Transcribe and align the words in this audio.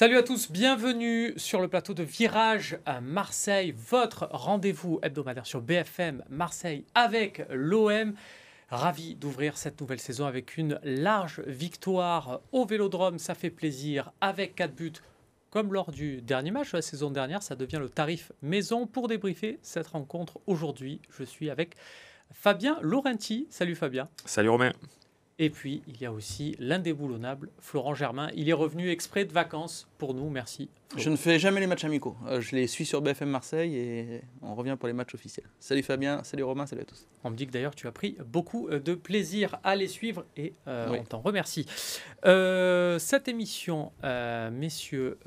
Salut 0.00 0.16
à 0.16 0.22
tous, 0.22 0.50
bienvenue 0.50 1.34
sur 1.36 1.60
le 1.60 1.68
plateau 1.68 1.92
de 1.92 2.02
Virage 2.02 2.78
à 2.86 3.02
Marseille, 3.02 3.74
votre 3.76 4.30
rendez-vous 4.32 4.98
hebdomadaire 5.02 5.44
sur 5.44 5.60
BFM 5.60 6.24
Marseille 6.30 6.86
avec 6.94 7.44
l'OM. 7.50 8.14
Ravi 8.70 9.14
d'ouvrir 9.14 9.58
cette 9.58 9.78
nouvelle 9.78 10.00
saison 10.00 10.24
avec 10.24 10.56
une 10.56 10.80
large 10.84 11.42
victoire 11.46 12.40
au 12.50 12.64
Vélodrome, 12.64 13.18
ça 13.18 13.34
fait 13.34 13.50
plaisir, 13.50 14.10
avec 14.22 14.54
4 14.54 14.74
buts 14.74 14.92
comme 15.50 15.74
lors 15.74 15.90
du 15.90 16.22
dernier 16.22 16.50
match 16.50 16.72
de 16.72 16.78
la 16.78 16.82
saison 16.82 17.10
dernière, 17.10 17.42
ça 17.42 17.54
devient 17.54 17.76
le 17.78 17.90
tarif 17.90 18.32
maison 18.40 18.86
pour 18.86 19.06
débriefer 19.06 19.58
cette 19.60 19.88
rencontre. 19.88 20.40
Aujourd'hui, 20.46 21.02
je 21.10 21.24
suis 21.24 21.50
avec 21.50 21.74
Fabien 22.32 22.78
Laurenti. 22.80 23.48
Salut 23.50 23.74
Fabien. 23.74 24.08
Salut 24.24 24.48
Romain. 24.48 24.72
Et 25.42 25.48
puis, 25.48 25.82
il 25.88 25.98
y 25.98 26.04
a 26.04 26.12
aussi 26.12 26.54
l'indéboulonnable 26.58 27.48
Florent 27.60 27.94
Germain. 27.94 28.30
Il 28.34 28.50
est 28.50 28.52
revenu 28.52 28.90
exprès 28.90 29.24
de 29.24 29.32
vacances 29.32 29.88
pour 29.96 30.12
nous. 30.12 30.28
Merci. 30.28 30.68
Je 30.98 31.08
ne 31.08 31.16
fais 31.16 31.38
jamais 31.38 31.60
les 31.60 31.66
matchs 31.66 31.84
amicaux. 31.84 32.14
Euh, 32.26 32.42
je 32.42 32.54
les 32.54 32.66
suis 32.66 32.84
sur 32.84 33.00
BFM 33.00 33.30
Marseille 33.30 33.74
et 33.74 34.20
on 34.42 34.54
revient 34.54 34.76
pour 34.78 34.86
les 34.86 34.92
matchs 34.92 35.14
officiels. 35.14 35.46
Salut 35.58 35.82
Fabien, 35.82 36.22
salut 36.24 36.42
Romain, 36.42 36.66
salut 36.66 36.82
à 36.82 36.84
tous. 36.84 37.06
On 37.24 37.30
me 37.30 37.36
dit 37.36 37.46
que 37.46 37.52
d'ailleurs 37.52 37.74
tu 37.74 37.86
as 37.86 37.92
pris 37.92 38.18
beaucoup 38.26 38.68
euh, 38.68 38.80
de 38.80 38.94
plaisir 38.94 39.58
à 39.64 39.76
les 39.76 39.88
suivre 39.88 40.26
et 40.36 40.52
euh, 40.68 40.88
on 40.90 41.04
t'en 41.04 41.20
remercie. 41.20 41.64
cette 42.22 43.28
émission, 43.28 43.92
messieurs, 44.52 45.18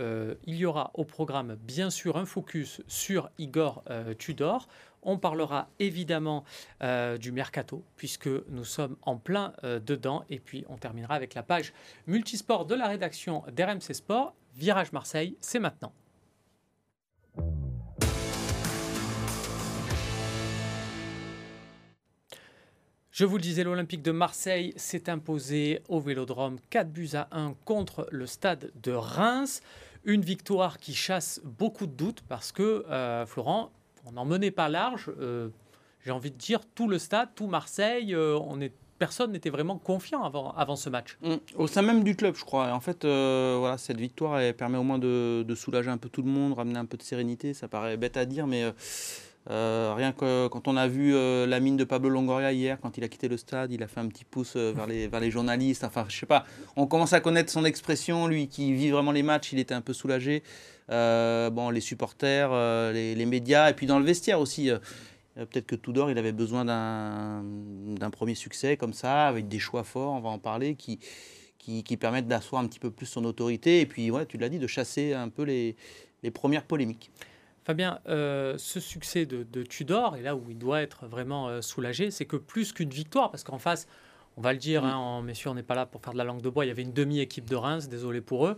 il 0.45 0.55
y 0.55 0.66
aura 0.66 0.91
au 0.94 1.05
programme 1.05 1.58
bien 1.66 1.89
sûr 1.89 2.17
un 2.17 2.25
focus 2.25 2.81
sur 2.88 3.31
Igor 3.39 3.84
Tudor. 4.20 4.67
On 5.03 5.17
parlera 5.17 5.70
évidemment 5.80 6.43
euh, 6.81 7.17
du 7.17 7.31
mercato, 7.31 7.84
puisque 7.95 8.30
nous 8.50 8.66
sommes 8.66 8.95
en 9.02 9.17
plein 9.17 9.53
euh, 9.64 9.80
dedans. 9.80 10.23
Et 10.30 10.39
puis, 10.39 10.66
on 10.69 10.77
terminera 10.77 11.16
avec 11.16 11.33
la 11.33 11.44
page 11.44 11.73
multisport 12.08 12.66
de 12.66 12.75
la 12.75 12.88
rédaction 12.88 13.44
d'RMC 13.52 13.94
Sport. 13.94 14.33
Virage 14.55 14.92
Marseille, 14.92 15.36
c'est 15.42 15.59
maintenant. 15.59 15.94
Je 23.14 23.25
vous 23.25 23.36
le 23.36 23.44
disais, 23.44 23.64
l'Olympique 23.64 24.02
de 24.02 24.11
Marseille 24.11 24.73
s'est 24.75 25.08
imposé 25.08 25.83
au 25.88 25.99
Vélodrome 25.99 26.58
4 26.72 26.89
buts 26.92 27.09
à 27.14 27.27
1 27.31 27.53
contre 27.64 28.08
le 28.09 28.25
stade 28.25 28.72
de 28.81 28.92
Reims. 28.92 29.61
Une 30.03 30.22
victoire 30.22 30.80
qui 30.80 30.95
chasse 30.95 31.39
beaucoup 31.44 31.86
de 31.86 31.92
doutes 31.92 32.23
parce 32.27 32.52
que, 32.52 32.83
euh, 32.89 33.27
Florent, 33.27 33.72
on 34.05 34.11
n'en 34.13 34.25
menait 34.25 34.51
pas 34.51 34.69
large. 34.69 35.11
Euh, 35.19 35.49
j'ai 36.05 36.11
envie 36.11 36.31
de 36.31 36.37
dire, 36.37 36.61
tout 36.75 36.87
le 36.87 36.99
stade, 36.99 37.29
tout 37.35 37.47
Marseille, 37.47 38.13
euh, 38.13 38.37
on 38.45 38.59
est, 38.59 38.73
personne 38.99 39.31
n'était 39.31 39.49
vraiment 39.49 39.77
confiant 39.77 40.23
avant, 40.23 40.51
avant 40.51 40.75
ce 40.75 40.89
match. 40.89 41.17
Mm. 41.21 41.35
Au 41.55 41.67
sein 41.67 41.81
même 41.81 42.03
du 42.03 42.15
club, 42.15 42.35
je 42.35 42.43
crois. 42.43 42.71
En 42.73 42.79
fait, 42.79 43.05
euh, 43.05 43.55
voilà, 43.59 43.77
cette 43.77 43.99
victoire 43.99 44.53
permet 44.53 44.77
au 44.77 44.83
moins 44.83 44.99
de, 44.99 45.45
soulager 45.55 45.89
un 45.89 45.97
peu 45.97 46.09
tout 46.09 46.21
le 46.21 46.29
monde, 46.29 46.53
ramener 46.53 46.79
un 46.79 46.85
peu 46.85 46.97
de 46.97 47.03
sérénité. 47.03 47.53
Ça 47.53 47.67
paraît 47.67 47.97
bête 47.97 48.17
à 48.17 48.25
dire, 48.25 48.47
mais 48.47 48.65
rien 49.47 50.11
que 50.11 50.47
quand 50.47 50.67
on 50.67 50.77
a 50.77 50.88
vu 50.88 51.13
la 51.13 51.59
mine 51.59 51.77
de 51.77 51.83
Pablo 51.83 52.09
Longoria 52.09 52.53
hier, 52.53 52.80
quand 52.81 52.97
il 52.97 53.03
a 53.03 53.08
quitté 53.08 53.27
le 53.27 53.38
stade, 53.38 53.72
il 53.72 53.83
a 53.83 53.88
fait 53.88 53.99
un 53.99 54.08
petit 54.08 54.25
pouce 54.25 54.55
vers, 54.55 54.88
les, 54.88 55.08
vers 55.08 55.19
les 55.19 55.31
journalistes. 55.31 55.83
Enfin, 55.83 56.05
je 56.08 56.17
sais 56.17 56.25
pas, 56.25 56.45
on 56.75 56.88
commence 56.88 57.13
à 57.13 57.19
connaître 57.19 57.52
son 57.52 57.66
expression. 57.66 58.27
Lui 58.27 58.47
qui 58.47 58.73
vit 58.73 58.89
vraiment 58.89 59.11
les 59.11 59.23
matchs, 59.23 59.53
il 59.53 59.59
était 59.59 59.73
un 59.73 59.81
peu 59.81 59.94
soulagé. 59.94 60.44
Euh, 60.89 61.49
bon, 61.49 61.69
les 61.69 61.81
supporters, 61.81 62.49
euh, 62.52 62.91
les, 62.91 63.25
médias, 63.25 63.69
et 63.69 63.73
puis 63.73 63.88
dans 63.88 63.99
le 63.99 64.05
vestiaire 64.05 64.39
aussi. 64.39 64.69
Euh, 64.69 64.80
peut-être 65.36 65.66
que 65.66 65.75
Tudor, 65.75 66.11
il 66.11 66.17
avait 66.17 66.31
besoin 66.31 66.64
d'un 66.66 68.09
premier 68.11 68.36
succès 68.36 68.77
comme 68.77 68.94
ça, 68.94 69.27
avec 69.27 69.47
des 69.47 69.59
choix 69.59 69.83
forts, 69.83 70.14
on 70.14 70.19
va 70.19 70.30
en 70.30 70.38
parler, 70.38 70.75
qui, 70.75 70.99
permettent 71.99 72.27
d'asseoir 72.27 72.61
un 72.61 72.67
petit 72.67 72.80
peu 72.80 72.92
plus 72.92 73.08
son 73.08 73.25
autorité, 73.25 73.81
et 73.81 73.86
puis, 73.87 74.11
ouais, 74.11 74.25
tu 74.27 74.37
l'as 74.37 74.49
dit, 74.49 74.60
de 74.60 74.67
chasser 74.67 75.14
un 75.14 75.30
peu 75.30 75.43
les 75.43 75.75
premières 76.31 76.65
polémiques. 76.65 77.10
Fabien, 77.63 77.99
ce 78.05 78.79
succès 78.79 79.25
de, 79.25 79.63
Tudor, 79.63 80.15
et 80.15 80.21
là 80.21 80.35
où 80.35 80.43
il 80.49 80.57
doit 80.57 80.81
être 80.81 81.05
vraiment 81.07 81.61
soulagé, 81.61 82.11
c'est 82.11 82.25
que 82.25 82.35
plus 82.35 82.73
qu'une 82.73 82.89
victoire, 82.89 83.31
parce 83.31 83.43
qu'en 83.43 83.59
face, 83.59 83.87
on 84.37 84.41
va 84.41 84.53
le 84.53 84.59
dire, 84.59 84.83
hein, 84.83 84.95
en, 84.95 85.21
messieurs, 85.21 85.49
on 85.49 85.53
n'est 85.53 85.63
pas 85.63 85.75
là 85.75 85.85
pour 85.85 86.01
faire 86.01 86.13
de 86.13 86.17
la 86.17 86.23
langue 86.23 86.41
de 86.41 86.49
bois, 86.49 86.65
il 86.65 86.67
y 86.67 86.71
avait 86.71 86.81
une 86.81 86.93
demi-équipe 86.93 87.49
de 87.49 87.55
Reims, 87.55 87.87
désolé 87.87 88.21
pour 88.21 88.47
eux 88.47 88.57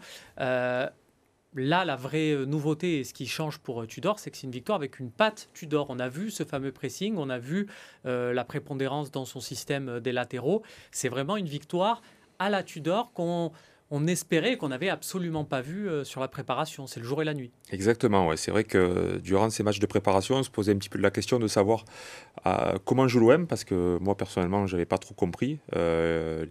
là, 1.55 1.85
la 1.85 1.95
vraie 1.95 2.31
euh, 2.31 2.45
nouveauté 2.45 2.99
et 2.99 3.03
ce 3.03 3.13
qui 3.13 3.25
change 3.27 3.59
pour 3.59 3.81
euh, 3.81 3.87
Tudor, 3.87 4.19
c'est 4.19 4.31
que 4.31 4.37
c'est 4.37 4.45
une 4.45 4.51
victoire 4.51 4.75
avec 4.75 4.99
une 4.99 5.11
patte 5.11 5.49
Tudor. 5.53 5.87
On 5.89 5.99
a 5.99 6.09
vu 6.09 6.29
ce 6.29 6.43
fameux 6.43 6.71
pressing, 6.71 7.15
on 7.17 7.29
a 7.29 7.39
vu 7.39 7.67
euh, 8.05 8.33
la 8.33 8.43
prépondérance 8.43 9.11
dans 9.11 9.25
son 9.25 9.39
système 9.39 9.99
des 9.99 10.11
latéraux. 10.11 10.63
C'est 10.91 11.09
vraiment 11.09 11.37
une 11.37 11.47
victoire 11.47 12.01
à 12.39 12.49
la 12.49 12.63
Tudor 12.63 13.13
qu'on 13.13 13.51
on 13.95 14.07
espérait 14.07 14.57
qu'on 14.57 14.69
n'avait 14.69 14.89
absolument 14.89 15.45
pas 15.45 15.61
vu 15.61 15.89
sur 16.03 16.21
la 16.21 16.27
préparation. 16.27 16.87
C'est 16.87 16.99
le 16.99 17.05
jour 17.05 17.21
et 17.21 17.25
la 17.25 17.33
nuit. 17.33 17.51
Exactement, 17.71 18.27
ouais. 18.27 18.37
c'est 18.37 18.51
vrai 18.51 18.63
que 18.63 19.17
durant 19.17 19.49
ces 19.49 19.63
matchs 19.63 19.79
de 19.79 19.85
préparation, 19.85 20.35
on 20.35 20.43
se 20.43 20.49
posait 20.49 20.73
un 20.73 20.77
petit 20.77 20.89
peu 20.89 20.99
la 20.99 21.11
question 21.11 21.39
de 21.39 21.47
savoir 21.47 21.85
comment 22.83 23.07
joue 23.07 23.19
l'OM, 23.19 23.47
parce 23.47 23.63
que 23.63 23.97
moi 24.01 24.15
personnellement, 24.15 24.67
je 24.67 24.77
pas 24.83 24.97
trop 24.97 25.13
compris 25.13 25.59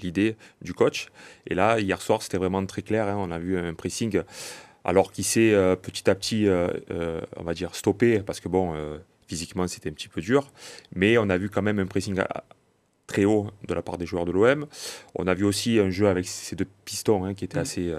l'idée 0.01 0.37
du 0.63 0.75
coach. 0.75 1.09
Et 1.47 1.55
là, 1.55 1.79
hier 1.79 2.01
soir, 2.01 2.23
c'était 2.23 2.39
vraiment 2.39 2.65
très 2.67 2.83
clair. 2.83 3.09
Hein. 3.09 3.17
on 3.19 3.31
a 3.31 3.39
vu 3.39 3.59
un 3.59 3.75
pressing 3.75 4.23
alors 4.85 5.13
qu'il 5.13 5.25
s'est 5.25 5.53
euh, 5.53 5.77
petit 5.77 6.09
à 6.09 6.15
petit, 6.15 6.47
euh, 6.47 6.69
euh, 6.91 7.21
on 7.37 7.43
va 7.43 7.55
dire, 7.55 7.75
stoppé, 7.75 8.21
parce 8.21 8.41
que 8.41 8.49
bon, 8.49 8.75
physiquement 9.27 9.67
c'était 9.67 9.89
un 9.89 9.95
petit 9.95 10.09
peu 10.09 10.21
dur, 10.21 10.53
mais 10.95 11.19
on 11.19 11.29
a 11.31 11.39
vu 11.39 11.49
quand 11.49 11.63
même 11.63 11.79
un 11.79 11.87
pressing 11.87 12.21
très 13.07 13.25
haut 13.25 13.49
de 13.69 13.75
la 13.75 13.83
part 13.83 13.99
des 13.99 14.07
joueurs 14.07 14.25
de 14.25 14.33
l'OM. 14.33 14.67
On 15.15 15.27
a 15.27 15.35
vu 15.35 15.45
aussi 15.45 15.79
un 15.79 15.91
jeu 15.91 16.09
avec 16.09 16.27
ces 16.27 16.57
deux 16.57 16.67
pistons 16.85 17.25
hein, 17.25 17.35
qui 17.35 17.45
était 17.45 17.59
mm. 17.59 17.63
assez, 17.63 17.95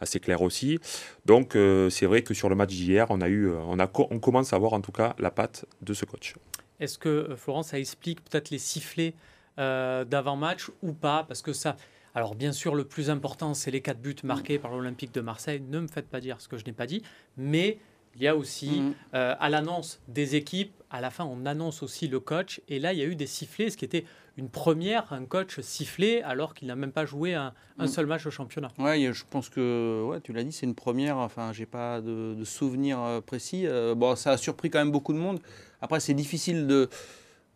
assez 0.00 0.20
clair 0.20 0.42
aussi. 0.42 0.78
Donc 1.26 1.56
c'est 1.90 2.06
vrai 2.06 2.22
que 2.22 2.34
sur 2.34 2.48
le 2.48 2.54
match 2.54 2.70
d'hier, 2.70 3.06
on, 3.10 3.20
a 3.20 3.28
eu, 3.28 3.50
on, 3.50 3.78
a, 3.78 3.90
on 4.10 4.18
commence 4.18 4.52
à 4.52 4.58
voir 4.58 4.72
en 4.72 4.80
tout 4.80 4.92
cas 4.92 5.14
la 5.18 5.30
patte 5.30 5.64
de 5.82 5.94
ce 5.94 6.04
coach. 6.04 6.34
Est-ce 6.78 6.98
que, 6.98 7.34
Florence, 7.36 7.68
ça 7.68 7.78
explique 7.78 8.22
peut-être 8.24 8.50
les 8.50 8.58
sifflets 8.58 9.14
d'avant-match 9.56 10.70
ou 10.82 10.92
pas? 10.92 11.24
Parce 11.26 11.42
que 11.42 11.52
ça, 11.52 11.76
alors 12.14 12.34
bien 12.34 12.52
sûr, 12.52 12.74
le 12.74 12.84
plus 12.84 13.10
important, 13.10 13.54
c'est 13.54 13.70
les 13.70 13.80
quatre 13.80 14.00
buts 14.00 14.16
marqués 14.24 14.58
par 14.58 14.72
l'Olympique 14.72 15.14
de 15.14 15.20
Marseille. 15.20 15.62
Ne 15.68 15.80
me 15.80 15.86
faites 15.86 16.08
pas 16.08 16.20
dire 16.20 16.40
ce 16.40 16.48
que 16.48 16.58
je 16.58 16.64
n'ai 16.64 16.72
pas 16.72 16.86
dit. 16.86 17.02
Mais 17.36 17.78
il 18.16 18.22
y 18.22 18.28
a 18.28 18.36
aussi, 18.36 18.80
mm. 18.80 18.94
euh, 19.14 19.34
à 19.38 19.48
l'annonce 19.48 20.00
des 20.08 20.36
équipes, 20.36 20.72
à 20.90 21.00
la 21.00 21.10
fin, 21.10 21.24
on 21.24 21.46
annonce 21.46 21.82
aussi 21.82 22.08
le 22.08 22.18
coach. 22.20 22.60
Et 22.68 22.78
là, 22.78 22.92
il 22.92 22.98
y 22.98 23.02
a 23.02 23.04
eu 23.04 23.14
des 23.14 23.26
sifflets, 23.26 23.70
ce 23.70 23.76
qui 23.76 23.84
était 23.84 24.04
une 24.36 24.48
première, 24.48 25.12
un 25.12 25.24
coach 25.24 25.60
sifflé, 25.60 26.22
alors 26.22 26.54
qu'il 26.54 26.68
n'a 26.68 26.74
même 26.74 26.92
pas 26.92 27.04
joué 27.04 27.34
un, 27.34 27.52
mm. 27.78 27.86
seul 27.86 28.06
match 28.06 28.26
au 28.26 28.30
championnat. 28.30 28.68
Oui, 28.78 29.12
je 29.12 29.24
pense 29.28 29.48
que, 29.48 30.04
ouais, 30.06 30.20
tu 30.20 30.32
l'as 30.32 30.42
dit, 30.42 30.52
c'est 30.52 30.66
une 30.66 30.74
première. 30.74 31.18
Enfin, 31.18 31.52
j'ai 31.52 31.66
pas 31.66 32.00
de, 32.00 32.34
de 32.34 32.44
souvenir 32.44 33.00
euh, 33.00 33.20
précis. 33.20 33.66
Euh, 33.66 33.94
bon, 33.94 34.16
ça 34.16 34.32
a 34.32 34.36
surpris 34.36 34.70
quand 34.70 34.80
même 34.80 34.92
beaucoup 34.92 35.12
de 35.12 35.18
monde. 35.18 35.40
Après, 35.80 36.00
c'est 36.00 36.14
difficile 36.14 36.66
de 36.66 36.88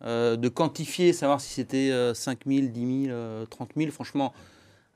euh, 0.02 0.36
de 0.36 0.48
quantifier, 0.48 1.14
savoir 1.14 1.40
si 1.40 1.54
c'était 1.54 1.90
5 2.14 2.40
000, 2.46 2.66
10 2.66 3.06
000, 3.06 3.46
30 3.46 3.70
000. 3.76 3.90
Franchement, 3.90 4.34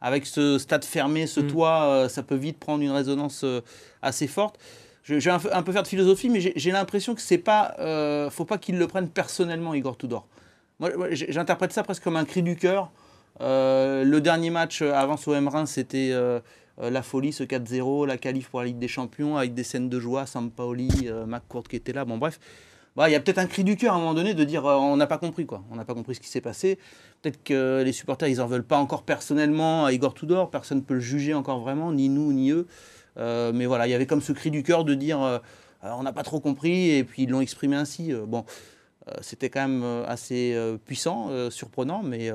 avec 0.00 0.26
ce 0.26 0.58
stade 0.58 0.84
fermé, 0.84 1.26
ce 1.26 1.40
mm. 1.40 1.46
toit, 1.48 1.84
euh, 1.84 2.08
ça 2.08 2.22
peut 2.22 2.36
vite 2.36 2.58
prendre 2.58 2.82
une 2.82 2.90
résonance 2.90 3.42
euh, 3.44 3.60
assez 4.02 4.26
forte. 4.26 4.58
Je, 5.08 5.14
vais 5.14 5.30
un, 5.30 5.62
peu 5.62 5.72
faire 5.72 5.82
de 5.82 5.88
philosophie, 5.88 6.28
mais 6.28 6.40
j'ai 6.54 6.70
l'impression 6.70 7.14
que 7.14 7.20
c'est 7.20 7.38
pas, 7.38 7.74
faut 8.30 8.44
pas 8.44 8.58
qu'il 8.58 8.78
le 8.78 8.86
prenne 8.86 9.08
personnellement, 9.08 9.74
Igor 9.74 9.96
Tudor. 9.96 10.26
Moi, 10.80 10.90
j'interprète 11.10 11.72
ça 11.72 11.82
presque 11.82 12.04
comme 12.04 12.16
un 12.16 12.24
cri 12.24 12.42
du 12.42 12.56
cœur. 12.56 12.90
le 13.40 14.18
dernier 14.18 14.50
match 14.50 14.82
avant 14.82 15.16
ce 15.16 15.30
OM 15.30 15.66
c'était 15.66 16.12
la 16.78 17.02
folie, 17.02 17.32
ce 17.32 17.42
4-0, 17.42 18.06
la 18.06 18.18
qualif 18.18 18.50
pour 18.50 18.60
la 18.60 18.66
Ligue 18.66 18.78
des 18.78 18.88
Champions, 18.88 19.38
avec 19.38 19.54
des 19.54 19.64
scènes 19.64 19.88
de 19.88 19.98
joie, 19.98 20.26
Sampaoli, 20.26 21.08
McCourt 21.26 21.64
qui 21.64 21.76
était 21.76 21.94
là. 21.94 22.04
Bon, 22.04 22.18
bref, 22.18 22.38
bah, 22.98 23.08
il 23.08 23.12
y 23.12 23.14
a 23.14 23.20
peut-être 23.20 23.38
un 23.38 23.46
cri 23.46 23.62
du 23.62 23.76
cœur 23.76 23.92
à 23.94 23.96
un 23.96 24.00
moment 24.00 24.12
donné 24.12 24.34
de 24.34 24.42
dire 24.42 24.66
euh, 24.66 24.74
on 24.74 24.96
n'a 24.96 25.06
pas 25.06 25.18
compris 25.18 25.46
quoi, 25.46 25.62
on 25.70 25.76
n'a 25.76 25.84
pas 25.84 25.94
compris 25.94 26.16
ce 26.16 26.20
qui 26.20 26.28
s'est 26.28 26.40
passé. 26.40 26.80
Peut-être 27.22 27.44
que 27.44 27.80
les 27.84 27.92
supporters 27.92 28.28
ils 28.28 28.40
en 28.40 28.48
veulent 28.48 28.64
pas 28.64 28.78
encore 28.78 29.04
personnellement 29.04 29.84
à 29.84 29.92
Igor 29.92 30.14
Tudor, 30.14 30.50
personne 30.50 30.78
ne 30.78 30.82
peut 30.82 30.94
le 30.94 31.00
juger 31.00 31.32
encore 31.32 31.60
vraiment, 31.60 31.92
ni 31.92 32.08
nous 32.08 32.32
ni 32.32 32.50
eux. 32.50 32.66
Euh, 33.18 33.52
mais 33.52 33.66
voilà, 33.66 33.86
il 33.86 33.90
y 33.90 33.94
avait 33.94 34.06
comme 34.06 34.20
ce 34.20 34.32
cri 34.32 34.50
du 34.50 34.62
cœur 34.62 34.84
de 34.84 34.94
dire 34.94 35.22
euh, 35.22 35.38
on 35.82 36.02
n'a 36.02 36.12
pas 36.12 36.22
trop 36.22 36.40
compris 36.40 36.90
et 36.90 37.04
puis 37.04 37.22
ils 37.22 37.30
l'ont 37.30 37.40
exprimé 37.40 37.76
ainsi. 37.76 38.12
bon, 38.26 38.44
c'était 39.20 39.48
quand 39.48 39.66
même 39.66 40.04
assez 40.06 40.54
puissant, 40.84 41.30
surprenant, 41.50 42.02
mais 42.02 42.30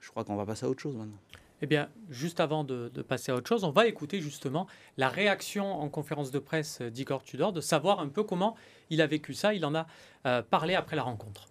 je 0.00 0.10
crois 0.10 0.24
qu'on 0.24 0.34
va 0.34 0.46
passer 0.46 0.66
à 0.66 0.68
autre 0.68 0.80
chose 0.80 0.96
maintenant. 0.96 1.18
Eh 1.62 1.66
bien, 1.66 1.90
juste 2.08 2.40
avant 2.40 2.64
de, 2.64 2.88
passer 3.06 3.32
à 3.32 3.34
autre 3.34 3.48
chose, 3.48 3.64
on 3.64 3.70
va 3.70 3.86
écouter 3.86 4.20
justement 4.20 4.66
la 4.96 5.08
réaction 5.08 5.80
en 5.80 5.88
conférence 5.88 6.30
de 6.30 6.38
presse 6.38 6.80
d'Igor 6.80 7.22
Tudor, 7.22 7.52
de 7.52 7.60
savoir 7.60 8.00
un 8.00 8.08
peu 8.08 8.22
comment 8.22 8.56
il 8.88 9.02
a 9.02 9.06
vécu 9.06 9.34
ça. 9.34 9.52
Il 9.52 9.64
en 9.66 9.74
a 9.74 9.86
euh, 10.26 10.42
parlé 10.42 10.74
après 10.74 10.96
la 10.96 11.02
rencontre. 11.02 11.48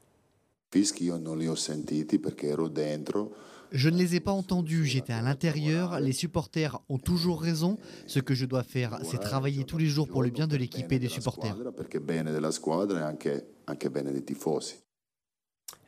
Je 3.72 3.90
ne 3.90 3.98
les 3.98 4.16
ai 4.16 4.20
pas 4.20 4.32
entendus, 4.32 4.86
j'étais 4.86 5.14
à 5.14 5.22
l'intérieur, 5.22 6.00
les 6.00 6.12
supporters 6.12 6.80
ont 6.90 6.98
toujours 6.98 7.42
raison. 7.42 7.78
Ce 8.08 8.20
que 8.20 8.34
je 8.34 8.46
dois 8.46 8.64
faire, 8.64 9.00
c'est 9.04 9.20
travailler 9.20 9.64
tous 9.64 9.78
les 9.78 9.86
jours 9.86 10.08
pour 10.08 10.24
le 10.24 10.30
bien 10.30 10.48
de 10.48 10.58
l'équipe 10.58 10.92
et 10.92 11.00
des 11.00 11.08
supporters. 11.10 11.56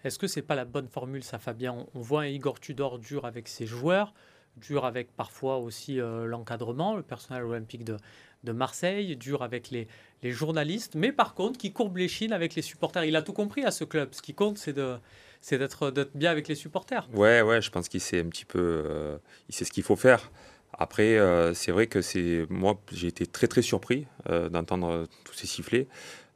Est-ce 0.04 0.19
que 0.19 0.28
c'est 0.28 0.42
pas 0.42 0.56
la 0.56 0.66
bonne 0.66 0.88
formule, 0.88 1.24
ça, 1.24 1.39
Fabien? 1.39 1.86
On 1.94 2.01
voit 2.01 2.22
un 2.22 2.28
Igor 2.28 2.60
Tudor 2.60 3.00
dur 3.00 3.25
avec 3.25 3.48
ses 3.48 3.66
joueurs. 3.66 4.13
dur 4.57 4.86
avec 4.86 5.16
parfois 5.16 5.57
aussi 5.57 5.95
l'encadrement, 5.95 6.95
le 6.95 7.04
personnel 7.04 7.44
olympique 7.44 7.84
de, 7.84 7.98
de 8.44 8.51
Marseille, 8.51 9.16
dur 9.16 9.44
avec 9.44 9.69
les, 9.69 9.88
les 10.24 10.31
journalistes, 10.31 10.95
mais 10.95 11.12
par 11.12 11.34
contre 11.34 11.57
qui 11.57 11.72
courbe 11.72 11.98
les 11.98 12.07
chines 12.07 12.34
avec 12.34 12.56
les 12.56 12.62
supporters. 12.62 13.06
Il 13.06 13.16
a 13.16 13.22
tout 13.22 13.34
compris 13.34 13.63
à 13.63 13.72
ce 13.72 13.84
club. 13.84 14.10
Ce 14.13 14.22
qui 14.22 14.34
compte, 14.34 14.57
c'est 14.57 14.74
de 14.74 14.98
c'est 15.41 15.57
d'être 15.57 15.91
bien 16.13 16.31
avec 16.31 16.47
les 16.47 16.55
supporters. 16.55 17.07
Ouais, 17.13 17.41
ouais, 17.41 17.61
je 17.61 17.71
pense 17.71 17.89
qu'il 17.89 17.99
sait 17.99 18.19
un 18.19 18.29
petit 18.29 18.45
peu, 18.45 18.59
euh, 18.59 19.17
ce 19.49 19.63
qu'il 19.65 19.83
faut 19.83 19.95
faire. 19.95 20.31
Après, 20.73 21.17
euh, 21.17 21.53
c'est 21.53 21.71
vrai 21.71 21.88
que 21.88 22.01
c'est 22.01 22.45
moi, 22.49 22.79
j'ai 22.91 23.07
été 23.07 23.25
très 23.25 23.47
très 23.47 23.61
surpris 23.61 24.07
euh, 24.29 24.49
d'entendre 24.49 25.05
tous 25.25 25.33
ces 25.33 25.47
sifflets. 25.47 25.88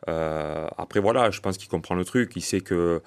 après, 0.07 0.99
voilà, 0.99 1.31
je 1.31 1.39
pense 1.39 1.57
qu'il 1.57 1.69
comprend 1.69 1.95
le 1.95 2.05
truc. 2.05 2.33
Il 2.35 2.41
sait 2.41 2.61
que 2.61 3.01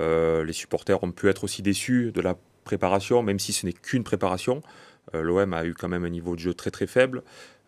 les 0.00 0.52
supporters 0.52 1.02
ont 1.02 1.12
pu 1.12 1.28
être 1.28 1.44
aussi 1.44 1.62
déçus 1.62 2.12
de 2.12 2.20
la 2.20 2.36
préparation, 2.64 3.22
même 3.22 3.38
si 3.38 3.52
ce 3.52 3.66
n'est 3.66 3.72
qu'une 3.72 4.04
préparation. 4.04 4.62
L'OM 5.12 5.52
a 5.52 5.64
eu 5.64 5.74
quand 5.74 5.88
même 5.88 6.04
un 6.04 6.10
niveau 6.10 6.34
de 6.34 6.40
jeu 6.40 6.54
très 6.54 6.70
très 6.70 6.86
faible. 6.86 7.22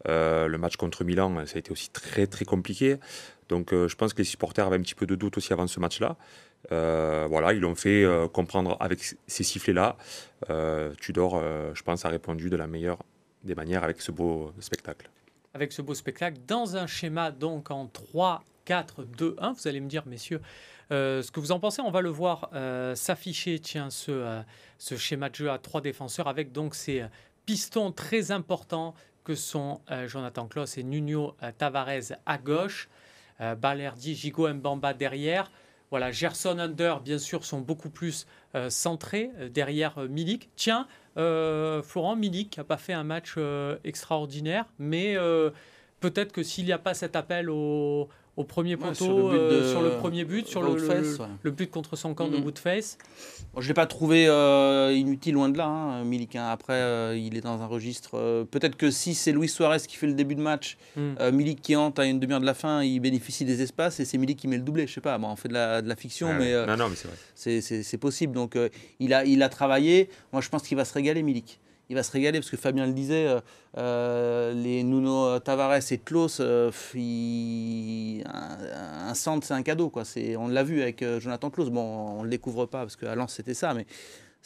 Euh, 0.08 0.46
le 0.46 0.58
match 0.58 0.76
contre 0.76 1.04
Milan, 1.04 1.34
ça 1.46 1.56
a 1.56 1.58
été 1.58 1.70
aussi 1.72 1.90
très 1.90 2.26
très 2.26 2.44
compliqué. 2.44 2.96
Donc 3.48 3.72
euh, 3.72 3.88
je 3.88 3.96
pense 3.96 4.12
que 4.12 4.18
les 4.18 4.24
supporters 4.24 4.66
avaient 4.66 4.76
un 4.76 4.82
petit 4.82 4.94
peu 4.94 5.06
de 5.06 5.14
doute 5.14 5.36
aussi 5.36 5.52
avant 5.52 5.66
ce 5.66 5.80
match-là. 5.80 6.16
Euh, 6.73 7.26
voilà, 7.29 7.53
ils 7.53 7.61
l'ont 7.61 7.75
fait 7.75 8.05
comprendre 8.32 8.76
avec 8.81 9.00
ces 9.26 9.44
sifflets-là. 9.44 9.97
Tudor, 11.00 11.41
je 11.75 11.82
pense, 11.82 12.05
a 12.05 12.08
répondu 12.08 12.50
de 12.50 12.56
la 12.56 12.67
meilleure 12.67 12.99
des 13.44 13.55
manières 13.55 13.85
avec 13.85 14.00
ce 14.00 14.11
beau 14.11 14.53
spectacle. 14.61 15.08
Avec 15.55 15.73
ce 15.73 15.81
beau 15.81 15.94
spectacle, 15.94 16.38
dans 16.47 16.76
un 16.76 16.87
schéma 16.87 17.31
donc 17.31 17.70
en 17.70 17.87
3, 17.87 18.43
4, 18.64 19.05
2, 19.05 19.37
1, 19.38 19.53
vous 19.53 19.69
allez 19.69 19.81
me 19.81 19.88
dire, 19.88 20.05
messieurs, 20.06 20.41
ce 20.91 21.31
que 21.31 21.41
vous 21.41 21.53
en 21.53 21.61
pensez, 21.61 21.81
on 21.82 21.91
va 21.91 22.00
le 22.00 22.11
voir 22.11 22.50
s'afficher, 22.94 23.61
tiens, 23.61 23.91
ce, 23.91 24.43
schéma 24.79 25.29
de 25.31 25.35
jeu 25.37 25.50
à 25.50 25.58
trois 25.58 25.81
défenseurs 25.81 26.26
avec 26.26 26.53
donc 26.53 26.75
ces 26.75 27.05
pistons 27.47 27.93
très 27.93 28.32
importants 28.32 28.94
que 29.26 29.35
sont 29.35 29.81
euh, 29.91 30.06
Jonathan 30.06 30.47
Kloss 30.47 30.79
et 30.79 30.85
Nuno 30.85 31.35
euh, 31.43 31.50
Tavares 31.56 32.14
à 32.26 32.38
gauche, 32.38 32.88
euh, 33.41 33.56
Balerdi, 33.56 34.14
Gigo 34.14 34.49
Mbamba 34.49 34.94
derrière. 34.94 35.50
Voilà, 35.90 36.10
Gerson 36.10 36.58
Under, 36.58 37.00
bien 37.00 37.18
sûr, 37.18 37.44
sont 37.44 37.60
beaucoup 37.60 37.90
plus 37.90 38.26
centrés 38.68 39.30
derrière 39.52 40.00
Milik. 40.08 40.50
Tiens, 40.56 40.88
Florent 41.14 42.16
Milik 42.16 42.56
n'a 42.58 42.64
pas 42.64 42.76
fait 42.76 42.92
un 42.92 43.04
match 43.04 43.36
extraordinaire, 43.84 44.66
mais 44.78 45.16
peut-être 46.00 46.32
que 46.32 46.42
s'il 46.42 46.64
n'y 46.64 46.72
a 46.72 46.78
pas 46.78 46.94
cet 46.94 47.14
appel 47.14 47.50
au, 47.50 48.08
au 48.36 48.44
premier 48.44 48.76
poteau, 48.76 48.94
sur, 48.94 49.30
le, 49.30 49.38
euh, 49.38 49.98
premier 49.98 50.24
but, 50.24 50.46
sur 50.46 50.62
le, 50.62 50.76
le, 51.42 51.50
but 51.50 51.70
contre 51.70 51.96
son 51.96 52.12
camp 52.12 52.28
de. 52.28 52.36
Woodface. 52.36 52.98
je 53.56 53.62
ne 53.62 53.68
l'ai 53.68 53.74
pas 53.74 53.86
trouvé 53.86 54.28
euh, 54.28 54.92
inutile, 54.94 55.34
loin 55.34 55.48
de 55.48 55.56
là, 55.56 55.66
hein, 55.66 56.04
Milik. 56.04 56.36
Hein. 56.36 56.48
Après, 56.48 56.74
euh, 56.74 57.16
il 57.16 57.36
est 57.36 57.40
dans 57.40 57.62
un 57.62 57.66
registre. 57.66 58.44
Peut-être 58.50 58.76
que 58.76 58.90
si 58.90 59.14
c'est 59.14 59.32
Luis 59.32 59.48
Suarez 59.48 59.78
qui 59.88 59.96
fait 59.96 60.06
le 60.06 60.12
début 60.12 60.34
de 60.34 60.42
match, 60.42 60.76
mm. 60.96 61.30
Milik 61.32 61.62
qui 61.62 61.76
entre 61.76 62.02
à 62.02 62.04
une 62.04 62.20
demi-heure 62.20 62.40
de 62.40 62.46
la 62.46 62.54
fin, 62.54 62.82
il 62.82 63.00
bénéficie 63.00 63.46
des 63.46 63.62
espaces 63.62 64.00
et 64.00 64.04
c'est 64.04 64.18
Milik 64.18 64.38
qui 64.38 64.48
met 64.48 64.58
le 64.58 64.62
doublé. 64.62 64.86
Je 64.86 64.92
sais 64.92 65.00
pas, 65.00 65.16
bon, 65.16 65.28
on 65.28 65.36
fait 65.36 65.48
de 65.48 65.54
la, 65.54 65.80
de 65.80 65.88
la 65.88 65.96
fiction, 65.96 66.34
mais, 66.34 66.52
non, 66.66 66.76
non, 66.76 66.88
mais 66.90 66.96
c'est 66.96 67.08
vrai. 67.08 67.82
C'est 67.82 67.98
possible. 67.98 68.34
Donc, 68.34 68.58
il, 69.00 69.14
a, 69.14 69.24
il 69.24 69.42
a 69.42 69.48
travaillé. 69.48 70.10
Moi, 70.32 70.42
je 70.42 70.50
pense 70.50 70.62
qu'il 70.62 70.76
va 70.76 70.84
se 70.84 70.92
régaler, 70.92 71.22
Milik 71.22 71.58
il 71.88 71.94
va 71.94 72.02
se 72.02 72.10
régaler 72.10 72.40
parce 72.40 72.50
que 72.50 72.56
Fabien 72.56 72.86
le 72.86 72.92
disait, 72.92 73.28
euh, 73.28 73.40
euh, 73.78 74.52
les 74.52 74.82
Nuno 74.82 75.38
Tavares 75.38 75.92
et 75.92 75.98
Klaus, 75.98 76.38
euh, 76.40 76.70
un, 78.24 79.14
centre 79.14 79.46
c'est 79.46 79.54
un 79.54 79.62
cadeau 79.62 79.92
on 80.36 80.48
l'a 80.48 80.62
vu 80.64 80.82
avec 80.82 81.04
Jonathan 81.20 81.50
Klaus. 81.50 81.70
Bon, 81.70 82.18
on 82.18 82.22
le 82.24 82.30
découvre 82.30 82.66
pas 82.66 82.80
parce 82.80 82.96
qu'à 82.96 83.14
Lens 83.14 83.34
c'était 83.34 83.54
ça, 83.54 83.72
mais 83.72 83.86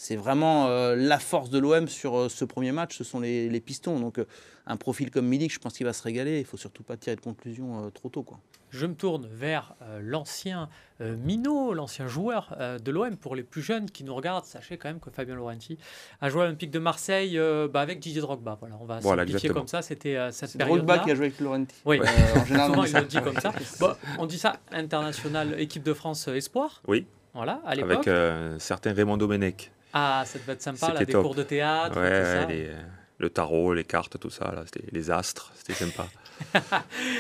c'est 0.01 0.17
vraiment 0.17 0.69
la 0.95 1.19
force 1.19 1.51
de 1.51 1.59
l'OM 1.59 1.87
sur 1.89 2.31
ce 2.31 2.45
premier 2.45 2.73
match, 2.73 2.97
ce 2.97 3.05
sont 3.05 3.21
les, 3.21 3.61
pistons. 3.61 4.01
Donc 4.01 4.19
un 4.67 4.77
profil 4.77 5.11
comme 5.11 5.27
Milik, 5.27 5.53
je 5.53 5.59
pense 5.59 5.75
qu'il 5.75 5.87
va 5.87 5.93
se 5.93 6.03
régaler. 6.03 6.39
Il 6.39 6.47
faut 6.47 6.57
surtout 6.57 6.83
pas 6.83 6.97
tirer 6.97 7.17
de 7.17 7.21
conclusion 7.21 7.91
trop 7.91 8.09
tôt 8.09 8.23
quoi 8.23 8.41
je 8.71 8.87
me 8.87 8.95
tourne 8.95 9.27
vers 9.31 9.75
euh, 9.83 10.01
l'ancien 10.03 10.69
euh, 11.01 11.17
Minot, 11.17 11.75
l'ancien 11.75 12.07
joueur 12.07 12.55
euh, 12.59 12.79
de 12.79 12.91
l'OM. 12.91 13.17
Pour 13.17 13.35
les 13.35 13.43
plus 13.43 13.63
jeunes 13.63 13.91
qui 13.91 14.05
nous 14.05 14.15
regardent, 14.15 14.45
sachez 14.45 14.79
quand 14.79 14.89
même 14.89 15.01
que 15.01 15.11
Fabien 15.11 15.35
Laurenti 15.35 15.79
a 16.21 16.31
joué 16.31 16.43
à 16.43 16.45
l'Olympique 16.45 16.71
de 16.71 16.79
Marseille 16.79 17.39
bah, 17.73 17.81
avec 17.81 18.01
Didier 18.01 18.21
Drogba. 18.21 18.57
Voilà, 18.61 18.77
on 18.81 18.85
va 18.85 19.01
voilà, 19.01 19.25
simplifier 19.25 19.51
comme 19.51 19.69
ça. 19.69 19.83
C'était 19.83 20.17
cette 20.31 20.57
période. 20.57 20.79
Drogba 20.79 20.99
qui 21.01 21.11
a 21.11 21.15
joué 21.15 21.27
avec 21.27 21.41
Laurenti. 21.41 21.75
Oui, 21.85 22.01
en 22.01 22.45
général, 22.45 22.73
on, 22.75 22.83
le 22.83 23.05
dit 23.07 23.21
comme 23.21 23.39
ça. 23.39 23.53
on 24.19 24.27
dit 24.27 24.39
ça 24.39 24.57
international, 24.71 25.61
équipe 25.61 25.83
de 25.83 25.95
France 25.95 26.29
espoir. 26.29 26.83
Oui. 26.87 27.07
Voilà, 27.35 27.61
à 27.65 27.75
l'époque. 27.75 28.09
Avec 28.09 28.61
certains 28.61 28.93
Raymond 28.93 29.17
Domenech. 29.17 29.71
Ah, 29.93 30.25
ça 30.27 30.39
devait 30.39 30.53
être 30.53 30.63
sympa, 30.63 30.93
là, 30.93 31.05
des 31.05 31.13
cours 31.13 31.35
de 31.35 31.43
théâtre. 31.43 31.99
Ouais, 32.01 32.71
le 33.19 33.29
tarot, 33.29 33.75
les 33.75 33.85
cartes, 33.85 34.19
tout 34.19 34.31
ça, 34.31 34.47
là, 34.47 34.65
les 34.93 35.11
astres, 35.11 35.53
c'était 35.55 35.75
sympa. 35.75 36.07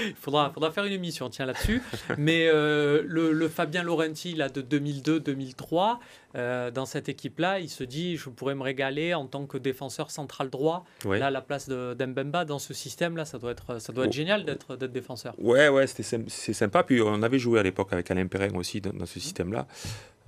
Il 0.07 0.15
faudra, 0.19 0.51
faudra 0.51 0.71
faire 0.71 0.85
une 0.85 0.95
émission, 0.95 1.29
tiens, 1.29 1.45
là-dessus. 1.45 1.83
Mais 2.17 2.49
euh, 2.49 3.03
le, 3.07 3.49
Fabien 3.49 3.83
Laurenti, 3.83 4.35
là, 4.35 4.49
de 4.49 4.63
2002-2003, 4.63 5.99
euh, 6.37 6.71
dans 6.71 6.87
cette 6.87 7.09
équipe-là, 7.09 7.61
il 7.61 7.69
se 7.69 7.85
dit, 7.85 8.17
je 8.17 8.29
pourrais 8.29 8.55
me 8.55 8.63
régaler 8.63 9.15
en 9.15 9.27
tant 9.27 9.47
que 9.47 9.59
défenseur 9.59 10.11
central 10.11 10.51
droit, 10.51 10.85
là, 11.05 11.27
à 11.27 11.31
la 11.31 11.41
place 11.41 11.69
d'Embemba, 11.69 12.45
dans 12.45 12.59
ce 12.59 12.75
système-là, 12.75 13.25
ça 13.25 13.39
doit 13.39 13.53
être, 13.53 13.81
ça 13.81 13.93
doit 13.93 14.07
être 14.07 14.13
génial 14.13 14.45
d'être 14.45 14.77
défenseur. 14.77 15.35
Ouais, 15.39 15.69
ouais, 15.69 15.87
c'est 15.87 16.53
sympa. 16.53 16.83
Puis 16.83 17.03
on 17.03 17.23
avait 17.23 17.39
joué 17.39 17.59
à 17.61 17.63
l'époque 17.63 17.93
avec 17.93 18.11
Alain 18.11 18.27
Perrin 18.27 18.55
aussi 18.55 18.81
dans, 18.81 19.07
ce 19.07 19.21
système-là. 19.21 19.67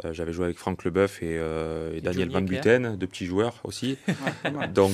Euh, 0.04 0.12
j'avais 0.12 0.32
joué 0.32 0.46
avec 0.46 0.56
Franck 0.56 0.84
Leboeuf 0.84 1.22
et, 1.22 1.34
et, 1.94 2.00
Daniel 2.00 2.31
Van 2.31 2.40
Buten, 2.40 2.96
deux 2.96 3.06
petits 3.06 3.26
joueurs 3.26 3.60
aussi. 3.64 3.99
donc, 4.75 4.93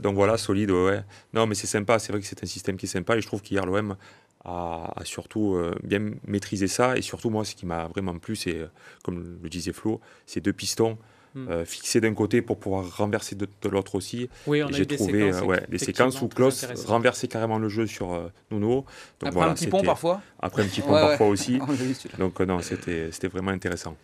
donc 0.00 0.14
voilà, 0.14 0.38
solide, 0.38 0.70
ouais. 0.70 1.02
Non, 1.34 1.46
mais 1.46 1.54
c'est 1.54 1.66
sympa, 1.66 1.98
c'est 1.98 2.12
vrai 2.12 2.20
que 2.20 2.26
c'est 2.26 2.42
un 2.42 2.46
système 2.46 2.76
qui 2.76 2.86
est 2.86 2.88
sympa 2.88 3.16
et 3.16 3.20
je 3.20 3.26
trouve 3.26 3.42
qu'hier 3.42 3.66
l'OM 3.66 3.96
a, 4.48 5.04
surtout 5.04 5.54
euh, 5.54 5.74
bien 5.82 6.10
maîtrisé 6.26 6.68
ça. 6.68 6.96
Et 6.96 7.02
surtout, 7.02 7.30
moi, 7.30 7.44
ce 7.44 7.54
qui 7.54 7.66
m'a 7.66 7.86
vraiment 7.88 8.18
plu, 8.18 8.36
c'est, 8.36 8.68
comme 9.04 9.38
le 9.42 9.48
disait 9.48 9.72
Flo, 9.72 10.00
ces 10.26 10.40
deux 10.40 10.52
pistons. 10.52 10.98
Hmm. 11.34 11.46
Euh, 11.50 11.64
fixés 11.66 12.00
d'un 12.00 12.14
côté 12.14 12.40
pour 12.40 12.58
pouvoir 12.58 12.96
renverser 12.96 13.36
de, 13.36 13.46
l'autre 13.70 13.96
aussi. 13.96 14.30
Oui, 14.46 14.62
J'ai 14.70 14.86
trouvé 14.86 15.30
séquences, 15.30 15.50
euh, 15.50 15.66
des 15.68 15.78
séquences 15.78 16.22
où 16.22 16.28
Klaus 16.28 16.64
renversait 16.86 17.28
carrément 17.28 17.58
le 17.58 17.68
jeu 17.68 17.86
sur 17.86 18.30
Nuno. 18.50 18.86
Donc, 19.20 19.28
après 19.28 19.42
un 19.42 19.52
petit 19.52 19.66
pont 19.66 19.82
parfois 19.82 20.22
Après 20.40 20.62
un 20.62 20.66
petit 20.66 20.80
pont 20.80 20.92
parfois 20.92 21.28
aussi. 21.28 21.60
Donc 22.18 22.40
non, 22.40 22.60
c'était 22.62 23.28
vraiment 23.28 23.50
intéressant. 23.50 23.94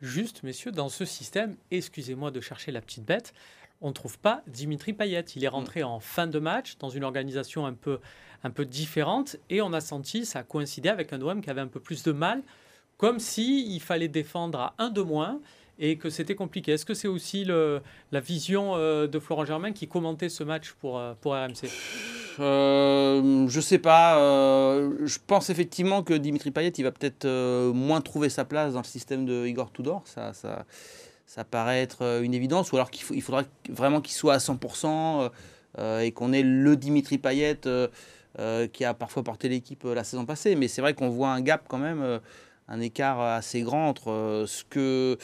Juste, 0.00 0.44
messieurs, 0.44 0.70
dans 0.70 0.88
ce 0.88 1.04
système, 1.04 1.56
excusez-moi 1.72 2.30
de 2.30 2.40
chercher 2.40 2.70
la 2.70 2.80
petite 2.80 3.04
bête, 3.04 3.34
on 3.80 3.88
ne 3.88 3.92
trouve 3.92 4.18
pas 4.18 4.42
Dimitri 4.46 4.92
Payet. 4.92 5.24
Il 5.36 5.44
est 5.44 5.48
rentré 5.48 5.82
en 5.82 6.00
fin 6.00 6.26
de 6.26 6.38
match 6.38 6.78
dans 6.78 6.88
une 6.88 7.04
organisation 7.04 7.66
un 7.66 7.74
peu, 7.74 8.00
un 8.42 8.50
peu 8.50 8.64
différente 8.64 9.36
et 9.50 9.60
on 9.60 9.72
a 9.72 9.80
senti, 9.80 10.26
ça 10.26 10.40
a 10.40 10.42
coïncidé 10.42 10.88
avec 10.88 11.12
un 11.12 11.20
OM 11.20 11.40
qui 11.40 11.50
avait 11.50 11.60
un 11.60 11.68
peu 11.68 11.80
plus 11.80 12.02
de 12.02 12.12
mal, 12.12 12.42
comme 12.96 13.18
si 13.18 13.74
il 13.74 13.80
fallait 13.80 14.08
défendre 14.08 14.58
à 14.58 14.74
un 14.78 14.90
de 14.90 15.02
moins 15.02 15.40
et 15.78 15.96
que 15.96 16.10
c'était 16.10 16.34
compliqué. 16.34 16.72
Est-ce 16.72 16.84
que 16.84 16.94
c'est 16.94 17.08
aussi 17.08 17.44
le, 17.44 17.80
la 18.10 18.20
vision 18.20 18.74
euh, 18.74 19.06
de 19.06 19.18
Florent 19.18 19.44
Germain 19.44 19.72
qui 19.72 19.86
commentait 19.86 20.28
ce 20.28 20.42
match 20.42 20.72
pour, 20.72 20.98
euh, 20.98 21.14
pour 21.20 21.34
RMC 21.34 21.70
euh, 22.40 23.46
Je 23.48 23.60
sais 23.60 23.78
pas. 23.78 24.18
Euh, 24.18 24.98
je 25.04 25.18
pense 25.24 25.50
effectivement 25.50 26.02
que 26.02 26.14
Dimitri 26.14 26.50
Payet, 26.50 26.70
il 26.70 26.82
va 26.82 26.90
peut-être 26.90 27.26
moins 27.72 28.00
trouver 28.00 28.28
sa 28.28 28.44
place 28.44 28.72
dans 28.72 28.80
le 28.80 28.86
système 28.86 29.24
de 29.24 29.46
Igor 29.46 29.70
Tudor. 29.70 30.02
Ça, 30.04 30.32
ça, 30.32 30.66
ça 31.28 31.44
paraît 31.44 31.82
être 31.82 32.02
euh, 32.02 32.22
une 32.22 32.32
évidence, 32.32 32.72
ou 32.72 32.76
alors 32.76 32.90
qu'il 32.90 33.04
il 33.14 33.22
faudra 33.22 33.42
vraiment 33.68 34.00
qu'il 34.00 34.14
soit 34.14 34.32
à 34.32 34.38
100% 34.38 34.86
euh, 34.86 35.28
euh, 35.78 36.00
et 36.00 36.10
qu'on 36.10 36.32
ait 36.32 36.42
le 36.42 36.74
Dimitri 36.74 37.18
Payet 37.18 37.60
qui 38.72 38.84
a 38.84 38.94
parfois 38.94 39.22
porté 39.24 39.48
l'équipe 39.48 39.82
la 39.84 40.04
saison 40.04 40.24
passée. 40.24 40.54
Mais 40.54 40.68
c'est 40.68 40.80
vrai 40.80 40.94
qu'on 40.94 41.10
voit 41.10 41.28
un 41.28 41.40
gap 41.40 41.64
quand 41.68 41.78
même, 41.78 42.20
un 42.68 42.80
écart 42.80 43.20
assez 43.20 43.62
grand 43.62 43.88
entre 43.88 44.44
ce 44.46 44.62
que 44.64 45.18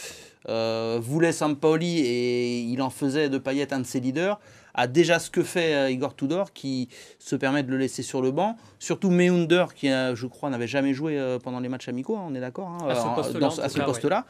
voulait 0.99 1.33
Sampaoli 1.33 2.01
et 2.01 2.61
il 2.61 2.83
en 2.83 2.91
faisait 2.91 3.29
de 3.29 3.39
Payet 3.39 3.73
un 3.73 3.79
de 3.81 3.87
ses 3.87 4.01
leaders 4.01 4.41
à 4.75 4.87
déjà 4.87 5.19
ce 5.19 5.31
que 5.31 5.43
fait 5.43 5.93
Igor 5.93 6.17
Tudor 6.17 6.53
qui 6.53 6.89
se 7.19 7.37
permet 7.37 7.63
de 7.63 7.71
le 7.71 7.79
laisser 7.79 8.03
sur 8.03 8.21
le 8.21 8.33
banc. 8.33 8.57
Surtout 8.79 9.11
Meunder 9.11 9.67
qui, 9.75 9.89
je 9.89 10.27
crois, 10.27 10.51
n'avait 10.51 10.67
jamais 10.67 10.95
joué 10.95 11.39
pendant 11.43 11.61
les 11.61 11.69
matchs 11.69 11.89
amicaux, 11.89 12.17
hein, 12.17 12.27
on 12.29 12.35
est 12.35 12.41
d'accord 12.41 12.69
hein, 12.69 12.89
À 12.89 13.69
ce 13.69 13.81
poste-là. 13.81 14.27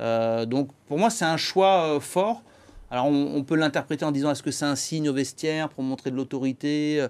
Euh, 0.00 0.46
donc 0.46 0.68
pour 0.86 0.98
moi, 0.98 1.10
c'est 1.10 1.24
un 1.24 1.36
choix 1.36 1.84
euh, 1.84 2.00
fort. 2.00 2.42
Alors 2.90 3.06
on, 3.06 3.42
peut 3.42 3.56
l'interpréter 3.56 4.04
en 4.04 4.12
disant 4.12 4.30
est-ce 4.30 4.42
que 4.42 4.50
c'est 4.50 4.66
un 4.66 4.76
signe 4.76 5.08
au 5.08 5.14
vestiaire 5.14 5.70
pour 5.70 5.82
montrer 5.82 6.10
de 6.10 6.16
l'autorité 6.16 7.06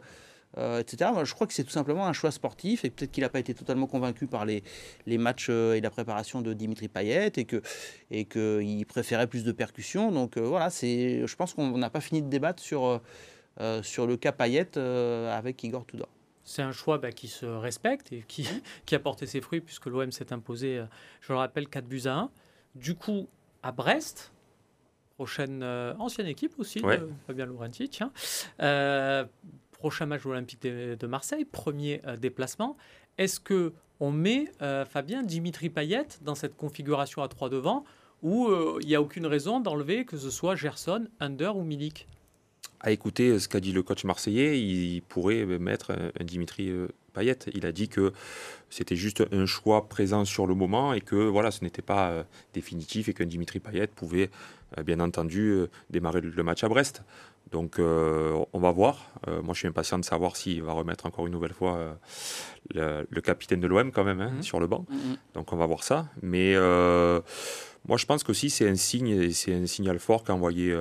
euh, 0.58 0.80
etc. 0.80 1.10
Moi, 1.14 1.24
je 1.24 1.32
crois 1.32 1.46
que 1.46 1.54
c'est 1.54 1.64
tout 1.64 1.70
simplement 1.70 2.06
un 2.06 2.12
choix 2.12 2.30
sportif 2.30 2.84
et 2.84 2.90
peut-être 2.90 3.10
qu'il 3.10 3.22
n'a 3.22 3.30
pas 3.30 3.38
été 3.38 3.54
totalement 3.54 3.86
convaincu 3.86 4.26
par 4.26 4.44
les, 4.44 4.62
les 5.06 5.16
matchs 5.16 5.48
et 5.48 5.80
la 5.80 5.90
préparation 5.90 6.42
de 6.42 6.52
Dimitri 6.52 6.88
Payet 6.88 7.32
et 7.36 7.44
qu'il 7.46 7.62
et 8.10 8.24
que 8.26 8.84
préférait 8.84 9.26
plus 9.26 9.44
de 9.44 9.52
percussions. 9.52 10.12
Donc 10.12 10.36
voilà, 10.36 10.68
c'est, 10.68 11.26
je 11.26 11.36
pense 11.36 11.54
qu'on 11.54 11.78
n'a 11.78 11.90
pas 11.90 12.00
fini 12.00 12.20
de 12.20 12.28
débattre 12.28 12.62
sur, 12.62 13.00
sur 13.82 14.06
le 14.06 14.16
cas 14.16 14.32
Payet 14.32 14.76
avec 14.76 15.64
Igor 15.64 15.86
Tudor. 15.86 16.08
C'est 16.44 16.62
un 16.62 16.72
choix 16.72 16.98
bah, 16.98 17.12
qui 17.12 17.28
se 17.28 17.46
respecte 17.46 18.12
et 18.12 18.24
qui, 18.28 18.46
qui, 18.84 18.94
a 18.94 18.98
porté 18.98 19.26
ses 19.26 19.40
fruits 19.40 19.60
puisque 19.60 19.86
l'OM 19.86 20.12
s'est 20.12 20.32
imposé, 20.32 20.82
je 21.20 21.32
le 21.32 21.38
rappelle, 21.38 21.68
4 21.68 21.86
buts 21.86 22.02
à 22.04 22.14
1. 22.14 22.30
Du 22.74 22.94
coup, 22.94 23.28
à 23.62 23.72
Brest, 23.72 24.32
prochaine 25.14 25.62
ancienne 25.98 26.26
équipe 26.26 26.58
aussi, 26.58 26.80
Ouais. 26.80 26.98
de 26.98 27.08
Fabien 27.26 27.46
Laurenti, 27.46 27.88
tiens. 27.88 28.12
Euh, 28.60 29.24
prochain 29.82 30.06
match 30.06 30.22
de 30.22 30.28
l'Olympique 30.28 30.62
de, 30.62 30.94
de 30.94 31.06
Marseille, 31.08 31.44
premier 31.44 32.00
euh, 32.06 32.16
déplacement. 32.16 32.76
Est-ce 33.18 33.40
que 33.40 33.72
on 33.98 34.12
met, 34.12 34.44
euh, 34.62 34.84
Fabien, 34.84 35.24
Dimitri 35.24 35.70
Payet 35.70 36.06
dans 36.20 36.36
cette 36.36 36.56
configuration 36.56 37.20
à 37.20 37.26
3 37.26 37.48
devant 37.48 37.82
où 38.22 38.46
euh, 38.46 38.78
il 38.80 38.86
n'y 38.86 38.94
a 38.94 39.02
aucune 39.02 39.26
raison 39.26 39.58
d'enlever 39.58 40.04
que 40.04 40.16
ce 40.16 40.30
soit 40.30 40.54
Gerson, 40.54 41.08
Under 41.18 41.56
ou 41.56 41.64
Milik? 41.64 42.06
À 42.78 42.92
écouter 42.92 43.40
ce 43.40 43.48
qu'a 43.48 43.58
dit 43.58 43.72
le 43.72 43.82
coach 43.82 44.04
marseillais, 44.04 44.60
il 44.62 45.02
pourrait 45.02 45.44
mettre 45.46 45.90
un, 45.90 46.24
Dimitri 46.24 46.70
Payet. 47.12 47.38
Il 47.52 47.66
a 47.66 47.72
dit 47.72 47.88
que 47.88 48.12
c'était 48.70 48.96
juste 48.96 49.24
un 49.32 49.46
choix 49.46 49.88
présent 49.88 50.24
sur 50.24 50.46
le 50.46 50.54
moment 50.54 50.92
et 50.92 51.00
que 51.00 51.16
voilà, 51.16 51.50
ce 51.50 51.64
n'était 51.64 51.82
pas 51.82 52.24
définitif 52.54 53.08
et 53.08 53.14
qu'un 53.14 53.26
Dimitri 53.26 53.58
Payet 53.58 53.88
pouvait 53.88 54.30
bien 54.84 54.98
entendu 55.00 55.66
démarrer 55.90 56.20
le 56.20 56.42
match 56.42 56.64
à 56.64 56.68
Brest. 56.68 57.02
Donc 57.52 57.78
euh, 57.78 58.42
on 58.52 58.58
va 58.58 58.70
voir. 58.72 59.10
Euh, 59.28 59.42
moi 59.42 59.52
je 59.54 59.60
suis 59.60 59.68
impatient 59.68 59.98
de 59.98 60.04
savoir 60.04 60.36
s'il 60.36 60.62
va 60.62 60.72
remettre 60.72 61.06
encore 61.06 61.26
une 61.26 61.32
nouvelle 61.32 61.52
fois 61.52 61.76
euh, 61.76 61.94
le, 62.74 63.06
le 63.08 63.20
capitaine 63.20 63.60
de 63.60 63.66
l'OM 63.66 63.92
quand 63.92 64.04
même 64.04 64.20
hein, 64.20 64.30
Mhm. 64.36 64.42
sur 64.42 64.58
le 64.58 64.66
banc. 64.66 64.86
Mhm. 64.88 65.16
Donc 65.34 65.52
on 65.52 65.56
va 65.56 65.66
voir 65.66 65.84
ça. 65.84 66.08
Mais 66.22 66.54
moi 66.56 67.96
je 67.98 68.06
pense 68.06 68.24
qu'aussi 68.24 68.48
c'est 68.50 68.68
un 68.68 68.74
signe, 68.76 69.08
et 69.08 69.32
c'est 69.32 69.54
un 69.54 69.66
signal 69.66 69.98
fort 69.98 70.24
qu'a 70.24 70.32
envoyé 70.34 70.74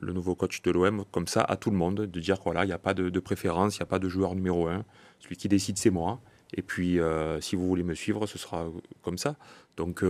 le 0.00 0.12
nouveau 0.12 0.34
coach 0.34 0.60
de 0.62 0.70
l'OM 0.70 1.04
comme 1.10 1.26
ça 1.26 1.40
à 1.42 1.56
tout 1.56 1.70
le 1.70 1.76
monde, 1.76 2.02
de 2.02 2.20
dire 2.20 2.36
voilà, 2.44 2.64
il 2.64 2.68
n'y 2.68 2.72
a 2.72 2.78
pas 2.78 2.92
de, 2.94 3.08
de 3.08 3.20
préférence, 3.20 3.76
il 3.76 3.80
n'y 3.80 3.84
a 3.84 3.86
pas 3.86 3.98
de 3.98 4.08
joueur 4.08 4.34
numéro 4.34 4.68
un. 4.68 4.84
Celui 5.20 5.36
qui 5.36 5.48
décide 5.48 5.78
c'est 5.78 5.90
moi. 5.90 6.20
Et 6.54 6.62
puis 6.62 6.98
si 7.40 7.56
vous 7.56 7.66
voulez 7.66 7.82
me 7.82 7.94
suivre, 7.94 8.26
ce 8.26 8.36
sera 8.38 8.66
comme 9.02 9.16
ça. 9.18 9.36
Donc 9.78 10.04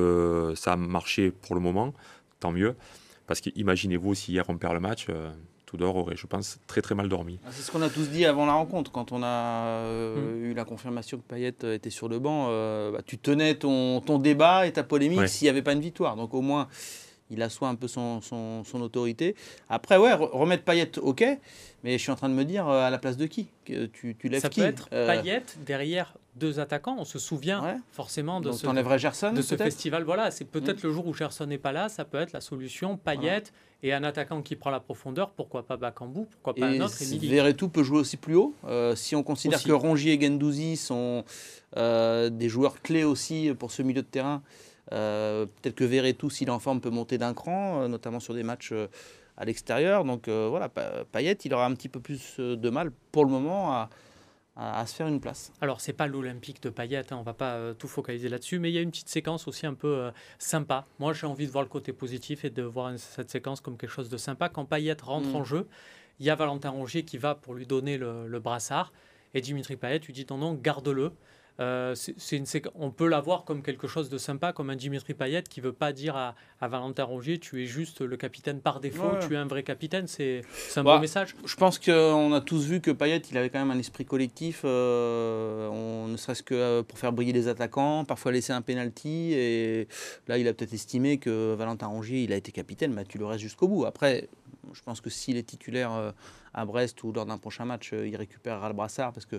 ça 0.56 0.72
a 0.72 0.76
marché 0.76 1.30
pour 1.30 1.54
le 1.54 1.60
moment, 1.60 1.94
tant 2.40 2.50
mieux. 2.50 2.74
Parce 3.28 3.40
qu'imaginez-vous 3.42 4.14
si 4.14 4.32
hier 4.32 4.44
on 4.48 4.56
perd 4.56 4.72
le 4.74 4.80
match, 4.80 5.06
Tudor 5.70 5.96
aurait, 5.96 6.16
je 6.16 6.26
pense, 6.26 6.58
très 6.66 6.80
très 6.80 6.94
mal 6.94 7.08
dormi. 7.08 7.38
Ah, 7.44 7.48
C'est 7.52 7.62
ce 7.62 7.70
qu'on 7.70 7.82
a 7.82 7.90
tous 7.90 8.08
dit 8.08 8.24
avant 8.24 8.46
la 8.46 8.54
rencontre, 8.54 8.90
quand 8.90 9.12
on 9.12 9.22
a 9.22 9.26
euh, 9.26 10.50
eu 10.50 10.54
la 10.54 10.64
confirmation 10.64 11.18
que 11.18 11.22
Payet 11.22 11.54
euh, 11.64 11.74
était 11.74 11.90
sur 11.90 12.08
le 12.08 12.18
banc. 12.18 12.46
euh, 12.48 12.90
bah, 12.92 13.00
tu 13.04 13.18
tenais 13.18 13.54
ton, 13.54 14.00
ton 14.00 14.18
débat 14.18 14.66
et 14.66 14.72
ta 14.72 14.82
polémique 14.82 15.18
Ouais. 15.20 15.28
s'il 15.28 15.46
n'y 15.46 15.50
avait 15.50 15.62
pas 15.62 15.72
une 15.74 15.80
victoire. 15.80 16.16
Donc 16.16 16.32
au 16.34 16.40
moins, 16.40 16.68
il 17.30 17.42
assoit 17.42 17.68
un 17.68 17.74
peu 17.74 17.88
son, 17.88 18.20
son, 18.20 18.64
son 18.64 18.80
autorité. 18.80 19.34
Après, 19.68 19.96
ouais, 19.96 20.12
re- 20.12 20.30
remettre 20.30 20.64
Payet, 20.64 20.98
ok, 20.98 21.24
mais 21.84 21.92
je 21.92 22.02
suis 22.02 22.10
en 22.10 22.16
train 22.16 22.28
de 22.28 22.34
me 22.34 22.44
dire 22.44 22.68
euh, 22.68 22.86
à 22.86 22.90
la 22.90 22.98
place 22.98 23.16
de 23.16 23.26
qui? 23.26 23.48
Que 23.64 23.86
tu, 23.86 24.16
tu 24.18 24.28
lèves 24.28 24.40
Ça 24.42 24.48
qui? 24.48 24.60
peut 24.60 24.66
être 24.66 24.88
Euh, 24.92 25.06
Payet 25.06 25.42
derrière 25.66 26.14
deux 26.36 26.60
attaquants. 26.60 26.96
On 26.98 27.04
se 27.04 27.18
souvient 27.18 27.62
Ouais. 27.62 27.76
forcément 27.92 28.40
de 28.40 28.50
Donc 28.50 28.58
ce, 28.58 28.96
Gerson 28.98 29.32
de 29.32 29.42
ce 29.42 29.56
festival. 29.56 30.04
Voilà, 30.04 30.30
c'est 30.30 30.44
peut-être 30.44 30.82
le 30.82 30.92
jour 30.92 31.06
où 31.06 31.12
Gerson 31.14 31.46
n'est 31.46 31.58
pas 31.58 31.72
là, 31.72 31.88
ça 31.88 32.04
peut 32.04 32.18
être 32.18 32.32
la 32.32 32.40
solution. 32.40 32.96
Payet 32.96 33.42
et 33.82 33.92
un 33.92 34.02
attaquant 34.02 34.42
qui 34.42 34.56
prend 34.56 34.70
la 34.70 34.80
profondeur, 34.80 35.30
pourquoi 35.30 35.64
pas 35.64 35.76
Bakambu, 35.76 36.26
pourquoi 36.30 36.54
pas 36.54 36.72
Et 36.72 36.78
un 36.78 36.84
autre, 36.84 37.00
Emily. 37.00 37.28
Verretou 37.28 37.68
peut 37.68 37.84
jouer 37.84 37.98
aussi 38.00 38.16
plus 38.16 38.34
haut. 38.34 38.54
Euh, 38.66 38.96
si 38.96 39.14
on 39.14 39.22
considère 39.22 39.58
Aussi. 39.58 39.68
que 39.68 39.72
Rongier 39.72 40.14
et 40.14 40.20
Gendouzi 40.20 40.76
sont 40.76 41.24
euh, 41.76 42.28
des 42.30 42.48
joueurs 42.48 42.80
clés 42.82 43.04
aussi 43.04 43.52
pour 43.58 43.70
ce 43.70 43.82
milieu 43.82 44.02
de 44.02 44.06
terrain, 44.06 44.42
euh, 44.92 45.46
peut-être 45.46 45.74
que 45.74 45.84
Verretou, 45.84 46.30
s'il 46.30 46.48
est 46.48 46.52
en 46.52 46.58
forme, 46.58 46.80
peut 46.80 46.90
monter 46.90 47.18
d'un 47.18 47.34
cran, 47.34 47.82
euh, 47.82 47.88
notamment 47.88 48.20
sur 48.20 48.34
des 48.34 48.42
matchs 48.42 48.70
euh, 48.72 48.86
à 49.36 49.44
l'extérieur. 49.44 50.04
Donc 50.04 50.28
voilà, 50.28 50.68
Pa- 50.68 51.04
Payet, 51.12 51.32
il 51.44 51.54
aura 51.54 51.66
un 51.66 51.74
petit 51.74 51.88
peu 51.88 52.00
plus 52.00 52.38
de 52.38 52.70
mal 52.70 52.90
pour 53.12 53.24
le 53.24 53.30
moment 53.30 53.72
à, 53.72 53.88
à- 54.56 54.80
à 54.80 54.86
se 54.86 54.94
faire 54.96 55.06
une 55.06 55.20
place. 55.20 55.52
Alors, 55.60 55.80
c'est 55.80 55.92
pas 55.92 56.06
l'Olympique 56.08 56.60
de 56.62 56.70
Payet, 56.70 57.12
hein, 57.12 57.16
on 57.18 57.22
va 57.22 57.34
pas 57.34 57.74
tout 57.78 57.86
focaliser 57.86 58.28
là-dessus, 58.28 58.58
mais 58.58 58.70
il 58.70 58.74
y 58.74 58.78
a 58.78 58.80
une 58.82 58.90
petite 58.90 59.08
séquence 59.08 59.46
aussi 59.46 59.66
un 59.66 59.74
peu 59.74 60.10
sympa. 60.40 60.86
Moi, 60.98 61.12
j'ai 61.12 61.26
envie 61.28 61.46
de 61.46 61.52
voir 61.52 61.62
le 61.62 61.68
côté 61.70 61.92
positif 61.92 62.44
et 62.44 62.50
de 62.50 62.62
voir 62.62 62.92
cette 62.98 63.30
séquence 63.30 63.60
comme 63.60 63.76
quelque 63.76 63.90
chose 63.92 64.08
de 64.08 64.16
sympa. 64.16 64.48
Quand 64.48 64.64
Payet 64.64 64.96
rentre 65.00 65.28
Mm. 65.28 65.36
en 65.36 65.44
jeu, 65.44 65.66
il 66.18 66.26
y 66.26 66.30
a 66.30 66.34
Valentin 66.34 66.70
Rongier 66.70 67.04
qui 67.04 67.16
va 67.18 67.36
pour 67.36 67.54
lui 67.54 67.64
donner 67.66 67.96
le, 67.96 68.26
le 68.26 68.40
brassard, 68.40 68.92
et 69.34 69.40
Dimitri 69.40 69.76
Payet 69.76 70.00
lui 70.00 70.12
dit 70.12 70.26
non, 70.28 70.38
non, 70.38 70.54
garde-le. 70.54 71.12
Euh, 71.60 71.94
c'est 71.96 72.36
une 72.36 72.44
on 72.76 72.90
peut 72.92 73.08
la 73.08 73.20
voir 73.20 73.44
comme 73.44 73.62
quelque 73.62 73.88
chose 73.88 74.08
de 74.08 74.16
sympa, 74.18 74.52
comme 74.52 74.70
un 74.70 74.76
Dimitri 74.76 75.12
Payet 75.14 75.42
qui 75.42 75.60
veut 75.60 75.72
pas 75.72 75.92
dire 75.92 76.14
à, 76.16 76.36
à 76.60 76.68
Valentin 76.68 77.02
Rongier 77.02 77.38
tu 77.38 77.60
es 77.62 77.66
juste 77.66 78.00
le 78.00 78.16
capitaine 78.16 78.60
par 78.60 78.78
défaut, 78.78 79.08
Ouais. 79.14 79.26
tu 79.26 79.34
es 79.34 79.36
un 79.36 79.46
vrai 79.46 79.64
capitaine. 79.64 80.06
C'est 80.06 80.42
un 80.76 80.84
Bah, 80.84 80.94
bon 80.94 81.00
message. 81.00 81.34
Je 81.44 81.56
pense 81.56 81.80
qu'on 81.80 82.32
a 82.32 82.40
tous 82.40 82.64
vu 82.66 82.80
que 82.80 82.92
Payet, 82.92 83.18
il 83.30 83.36
avait 83.36 83.50
quand 83.50 83.58
même 83.58 83.72
un 83.72 83.78
esprit 83.78 84.04
collectif, 84.04 84.62
euh, 84.64 85.68
on, 85.68 86.06
ne 86.08 86.16
serait-ce 86.16 86.42
que 86.44 86.54
euh, 86.54 86.82
pour 86.84 86.98
faire 86.98 87.12
briller 87.12 87.32
les 87.32 87.48
attaquants, 87.48 88.04
parfois 88.04 88.30
laisser 88.30 88.52
un 88.52 88.62
penalty. 88.62 89.32
Et 89.32 89.88
là, 90.28 90.38
il 90.38 90.46
a 90.46 90.54
peut-être 90.54 90.74
estimé 90.74 91.18
que 91.18 91.54
Valentin 91.54 91.88
Rongier, 91.88 92.22
il 92.22 92.32
a 92.32 92.36
été 92.36 92.52
capitaine, 92.52 92.94
bah, 92.94 93.02
tu 93.04 93.18
le 93.18 93.26
restes 93.26 93.42
jusqu'au 93.42 93.66
bout. 93.66 93.84
Après, 93.84 94.28
je 94.72 94.82
pense 94.82 95.00
que 95.00 95.10
s'il 95.10 95.36
est 95.36 95.42
titulaire 95.42 96.12
à 96.58 96.64
Brest 96.64 97.02
ou 97.04 97.12
lors 97.12 97.26
d'un 97.26 97.38
prochain 97.38 97.64
match, 97.64 97.92
euh, 97.92 98.06
il 98.08 98.16
récupérera 98.16 98.68
le 98.68 98.74
brassard 98.74 99.12
parce 99.12 99.26
que 99.26 99.36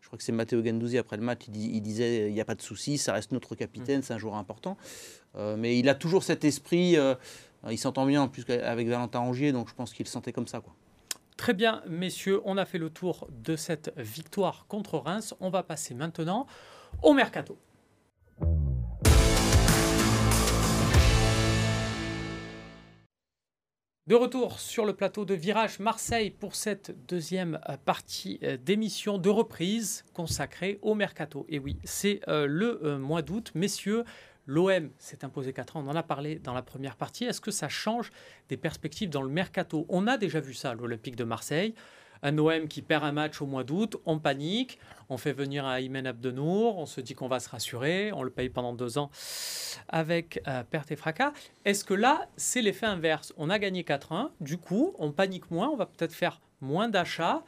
je 0.00 0.06
crois 0.06 0.16
que 0.18 0.22
c'est 0.24 0.32
Matteo 0.32 0.64
Gendouzi 0.64 0.98
après 0.98 1.16
le 1.16 1.22
match, 1.22 1.42
il, 1.48 1.52
dit- 1.52 1.70
il 1.74 1.80
disait 1.80 2.28
il 2.28 2.34
n'y 2.34 2.40
a 2.40 2.44
pas 2.44 2.54
de 2.54 2.62
souci, 2.62 2.98
ça 2.98 3.12
reste 3.12 3.32
notre 3.32 3.54
capitaine, 3.54 4.02
c'est 4.02 4.14
un 4.14 4.18
joueur 4.18 4.36
important. 4.36 4.76
Euh, 5.36 5.56
mais 5.56 5.78
il 5.78 5.88
a 5.88 5.94
toujours 5.94 6.22
cet 6.22 6.44
esprit, 6.44 6.96
euh, 6.96 7.14
il 7.70 7.78
s'entend 7.78 8.06
bien 8.06 8.22
en 8.22 8.28
plus 8.28 8.44
avec 8.48 8.88
Valentin 8.88 9.18
Rongier, 9.20 9.52
donc 9.52 9.68
je 9.68 9.74
pense 9.74 9.92
qu'il 9.92 10.06
sentait 10.06 10.32
comme 10.32 10.46
ça. 10.46 10.60
Quoi. 10.60 10.74
Très 11.36 11.54
bien, 11.54 11.82
messieurs, 11.88 12.40
on 12.44 12.56
a 12.56 12.64
fait 12.64 12.78
le 12.78 12.90
tour 12.90 13.28
de 13.30 13.54
cette 13.54 13.92
victoire 13.96 14.66
contre 14.66 14.98
Reims. 14.98 15.34
On 15.40 15.50
va 15.50 15.62
passer 15.62 15.94
maintenant 15.94 16.46
au 17.02 17.14
mercato. 17.14 17.56
De 24.08 24.14
retour 24.14 24.58
sur 24.58 24.86
le 24.86 24.94
plateau 24.94 25.26
de 25.26 25.34
Virage 25.34 25.80
Marseille 25.80 26.30
pour 26.30 26.54
cette 26.54 26.96
deuxième 27.08 27.60
euh, 27.68 27.76
partie 27.76 28.38
euh, 28.42 28.56
d'émission 28.56 29.18
de 29.18 29.28
reprise 29.28 30.06
consacrée 30.14 30.78
au 30.80 30.94
mercato. 30.94 31.44
Et 31.50 31.58
oui, 31.58 31.76
c'est 31.84 32.20
euh, 32.26 32.46
le 32.46 32.96
mois 32.96 33.20
d'août. 33.20 33.52
Messieurs, 33.54 34.04
l'OM 34.46 34.88
s'est 34.96 35.26
imposé 35.26 35.52
4 35.52 35.76
ans, 35.76 35.84
on 35.86 35.90
en 35.90 35.94
a 35.94 36.02
parlé 36.02 36.38
dans 36.38 36.54
la 36.54 36.62
première 36.62 36.96
partie. 36.96 37.24
Est-ce 37.24 37.42
que 37.42 37.50
ça 37.50 37.68
change 37.68 38.10
des 38.48 38.56
perspectives 38.56 39.10
dans 39.10 39.20
le 39.20 39.28
mercato? 39.28 39.84
On 39.90 40.06
a 40.06 40.16
déjà 40.16 40.40
vu 40.40 40.54
ça 40.54 40.70
à 40.70 40.74
l'Olympique 40.74 41.16
de 41.16 41.24
Marseille. 41.24 41.74
Un 42.22 42.36
OM 42.38 42.68
qui 42.68 42.82
perd 42.82 43.04
un 43.04 43.12
match 43.12 43.40
au 43.40 43.46
mois 43.46 43.64
d'août, 43.64 43.96
on 44.06 44.18
panique, 44.18 44.78
on 45.08 45.16
fait 45.16 45.32
venir 45.32 45.64
un 45.66 45.76
Aymen 45.76 46.06
Abdenour, 46.06 46.78
on 46.78 46.86
se 46.86 47.00
dit 47.00 47.14
qu'on 47.14 47.28
va 47.28 47.40
se 47.40 47.48
rassurer, 47.48 48.12
on 48.12 48.22
le 48.22 48.30
paye 48.30 48.48
pendant 48.48 48.72
deux 48.72 48.98
ans 48.98 49.10
avec 49.88 50.40
euh, 50.48 50.62
perte 50.64 50.90
et 50.90 50.96
fracas. 50.96 51.32
Est-ce 51.64 51.84
que 51.84 51.94
là, 51.94 52.28
c'est 52.36 52.62
l'effet 52.62 52.86
inverse? 52.86 53.32
On 53.36 53.50
a 53.50 53.58
gagné 53.58 53.82
4-1, 53.82 54.30
du 54.40 54.58
coup, 54.58 54.94
on 54.98 55.12
panique 55.12 55.50
moins, 55.50 55.68
on 55.68 55.76
va 55.76 55.86
peut-être 55.86 56.12
faire 56.14 56.40
moins 56.60 56.88
d'achats, 56.88 57.42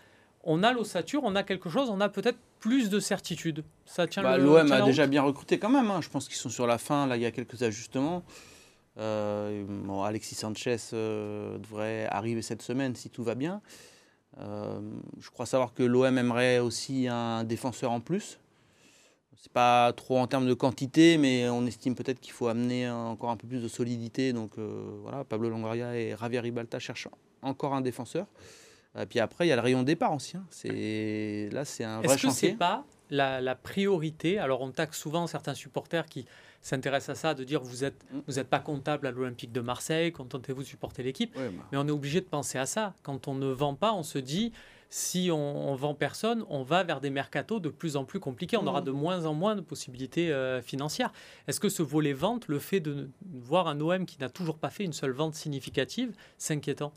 on 0.45 0.63
a 0.63 0.73
l'ossature, 0.73 1.23
on 1.25 1.35
a 1.37 1.43
quelque 1.43 1.69
chose, 1.69 1.91
on 1.91 2.01
a 2.01 2.09
peut-être 2.09 2.39
plus 2.61 2.91
de 2.91 3.01
certitude. 3.01 3.65
Ça 3.87 4.07
tient 4.07 4.23
Bah, 4.23 4.37
L'OM 4.39 4.71
a 4.73 4.83
déjà 4.83 5.07
bien 5.07 5.23
recruté 5.23 5.59
quand 5.59 5.71
même. 5.71 5.91
hein. 5.91 6.01
Je 6.03 6.09
pense 6.11 6.29
qu'ils 6.29 6.37
sont 6.37 6.51
sur 6.51 6.67
la 6.67 6.79
fin. 6.79 7.07
Là, 7.07 7.17
il 7.17 7.23
y 7.23 7.27
a 7.27 7.31
quelques 7.31 7.63
ajustements. 7.63 8.23
Euh, 8.99 9.65
bon, 9.67 10.03
Alexis 10.03 10.35
Sanchez 10.35 10.77
euh, 10.93 11.57
devrait 11.59 12.07
arriver 12.11 12.43
cette 12.43 12.61
semaine 12.63 12.95
si 12.95 13.09
tout 13.09 13.23
va 13.25 13.35
bien. 13.35 13.63
Euh, 14.39 14.81
je 15.21 15.31
crois 15.31 15.47
savoir 15.47 15.75
que 15.75 15.83
l'OM 15.83 16.17
aimerait 16.17 16.59
aussi 16.61 17.09
un 17.09 17.45
défenseur 17.45 17.91
en 17.91 18.01
plus. 18.01 18.39
C'est 19.37 19.53
pas 19.53 19.93
trop 19.95 20.19
en 20.19 20.27
termes 20.27 20.47
de 20.47 20.53
quantité, 20.55 21.17
mais 21.17 21.49
on 21.49 21.65
estime 21.67 21.95
peut-être 21.95 22.21
qu'il 22.21 22.33
faut 22.33 22.49
amener 22.49 22.91
encore 22.91 23.31
un 23.31 23.37
peu 23.37 23.47
plus 23.47 23.63
de 23.63 23.69
solidité. 23.69 24.33
Donc 24.35 24.53
euh, 24.59 24.99
voilà, 25.03 25.25
Pablo 25.25 25.49
Longoria 25.49 25.97
et 25.97 26.15
Javier 26.21 26.41
Ribalta 26.41 26.79
cherchent 26.79 27.09
encore 27.43 27.75
un 27.75 27.81
défenseur. 27.81 28.27
Et 28.99 29.07
puis 29.07 29.19
après, 29.19 29.47
il 29.47 29.49
y 29.49 29.53
a 29.53 29.57
le 29.57 29.63
rayon 29.63 29.81
de 29.81 29.87
départ 29.87 30.13
aussi. 30.13 30.37
hein. 30.37 30.45
C'est 30.51 31.49
là, 31.53 31.65
c'est 31.65 31.85
un 31.85 32.01
vrai 32.03 32.15
Est-ce 32.15 32.27
que 32.27 32.33
c'est 32.33 32.53
pas 32.53 32.85
la, 33.09 33.41
la 33.41 33.55
priorité? 33.55 34.39
Alors 34.39 34.61
on 34.61 34.71
taxe 34.73 34.99
souvent 34.99 35.27
certains 35.27 35.55
supporters 35.55 36.07
qui 36.07 36.27
s'intéressent 36.63 37.17
à 37.17 37.21
ça, 37.21 37.35
de 37.35 37.45
dire 37.45 37.63
vous 37.63 37.85
êtes 37.85 38.05
Mm. 38.13 38.19
vous 38.27 38.35
n'êtes 38.35 38.49
pas 38.49 38.59
comptable 38.61 39.07
à 39.07 39.11
l'Olympique 39.11 39.53
de 39.53 39.61
Marseille, 39.61 40.13
contentez-vous 40.13 40.63
de 40.63 40.67
supporter 40.67 41.03
l'équipe. 41.03 41.35
Ouais, 41.37 41.49
bah. 41.49 41.65
Mais 41.73 41.79
on 41.79 41.87
est 41.87 41.93
obligé 41.93 42.21
de 42.21 42.27
penser 42.27 42.59
à 42.59 42.67
ça. 42.67 42.95
Quand 43.03 43.29
on 43.29 43.35
ne 43.35 43.47
vend 43.51 43.75
pas, 43.75 43.93
on 43.93 44.03
se 44.03 44.19
dit 44.19 44.53
si 44.93 45.31
on, 45.33 45.71
on 45.71 45.75
vend 45.77 45.95
personne, 45.95 46.45
on 46.49 46.65
va 46.65 46.83
vers 46.83 47.01
des 47.01 47.11
mercatos 47.11 47.61
de 47.61 47.69
plus 47.69 47.97
en 47.97 48.05
plus 48.05 48.19
compliqués. 48.19 48.57
On 48.57 48.67
aura 48.67 48.81
de 48.81 48.91
moins 48.91 49.25
en 49.25 49.35
moins 49.35 49.55
de 49.55 49.61
possibilités 49.61 50.33
euh, 50.33 50.61
financières. 50.61 51.13
Est-ce 51.47 51.61
que 51.61 51.69
ce 51.69 51.83
volet 51.85 52.13
vente, 52.13 52.49
le 52.49 52.59
fait 52.59 52.81
de 52.81 53.09
voir 53.33 53.69
un 53.69 53.81
OM 53.81 54.05
qui 54.05 54.19
n'a 54.19 54.29
toujours 54.29 54.59
pas 54.59 54.69
fait 54.71 54.83
une 54.85 54.93
seule 54.93 55.13
vente 55.13 55.35
significative, 55.37 56.13
c'est 56.39 56.55
inquiétant? 56.55 56.93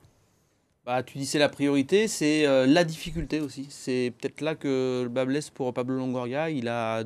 Bah, 0.85 1.01
tu 1.01 1.17
dis 1.17 1.25
c'est 1.25 1.39
la 1.39 1.47
priorité, 1.47 2.09
c'est 2.09 2.45
euh, 2.45 2.65
la 2.67 2.83
difficulté 2.83 3.39
aussi. 3.39 3.67
C'est 3.69 4.11
peut-être 4.19 4.41
là 4.41 4.53
que 4.53 5.01
le 5.03 5.09
bas 5.09 5.23
blesse 5.23 5.49
pour 5.49 5.73
Pablo 5.73 5.95
Longoria. 5.95 6.49
Il 6.49 6.67
a 6.67 7.05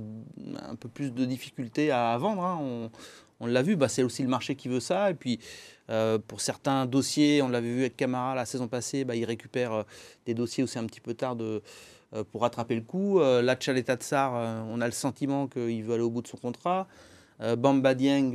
un 0.68 0.76
peu 0.76 0.90
plus 0.90 1.14
de 1.14 1.26
difficultés 1.26 1.92
à 1.92 2.18
vendre. 2.18 2.44
hein. 2.44 2.90
On, 3.40 3.46
l'a 3.46 3.62
vu, 3.62 3.76
bah, 3.76 3.88
c'est 3.88 4.02
aussi 4.02 4.24
le 4.24 4.30
marché 4.30 4.56
qui 4.56 4.68
veut 4.68 4.80
ça. 4.80 5.12
Et 5.12 5.14
puis 5.14 5.40
euh, 5.92 6.18
pour 6.18 6.42
certains 6.42 6.88
dossiers, 6.88 7.44
on 7.44 7.50
l'avait 7.50 7.72
vu 7.72 7.82
avec 7.82 7.96
Camara 7.96 8.34
la 8.34 8.46
saison 8.46 8.68
passée, 8.68 9.06
bah, 9.06 9.16
il 9.16 9.26
récupère 9.26 9.72
euh, 9.72 9.84
des 10.26 10.34
dossiers 10.34 10.64
où 10.64 10.68
c'est 10.68 10.80
un 10.80 10.88
petit 10.88 11.02
peu 11.02 11.14
tard 11.14 11.36
de, 11.36 11.62
pour 12.32 12.42
rattraper 12.42 12.74
le 12.74 12.82
coup. 12.82 13.20
Là, 13.20 13.56
Tchaleta 13.56 13.96
Tsar, 13.96 14.66
on 14.70 14.82
a 14.82 14.86
le 14.88 14.92
sentiment 14.92 15.48
qu'il 15.48 15.84
veut 15.84 15.94
aller 15.94 16.04
au 16.04 16.10
bout 16.10 16.22
de 16.24 16.28
son 16.28 16.38
contrat. 16.38 16.88
Bamba 17.58 17.94
Dieng, 17.94 18.32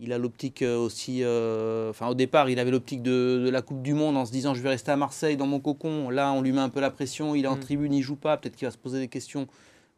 il 0.00 0.12
a 0.12 0.18
l'optique 0.18 0.62
aussi. 0.62 1.22
Enfin, 1.24 2.08
au 2.08 2.14
départ, 2.14 2.50
il 2.50 2.58
avait 2.58 2.70
l'optique 2.70 3.02
de, 3.02 3.48
la 3.50 3.62
Coupe 3.62 3.82
du 3.82 3.94
Monde 3.94 4.16
en 4.16 4.26
se 4.26 4.32
disant 4.32 4.54
je 4.54 4.62
vais 4.62 4.68
rester 4.68 4.92
à 4.92 4.96
Marseille 4.96 5.36
dans 5.36 5.46
mon 5.46 5.60
cocon. 5.60 6.10
Là, 6.10 6.32
on 6.32 6.42
lui 6.42 6.52
met 6.52 6.60
un 6.60 6.68
peu 6.68 6.80
la 6.80 6.90
pression. 6.90 7.34
Il 7.34 7.44
est 7.44 7.48
en 7.48 7.56
mm. 7.56 7.60
tribune, 7.60 7.92
il 7.92 8.02
joue 8.02 8.16
pas. 8.16 8.36
Peut-être 8.36 8.56
qu'il 8.56 8.66
va 8.66 8.72
se 8.72 8.78
poser 8.78 8.98
des 8.98 9.08
questions. 9.08 9.48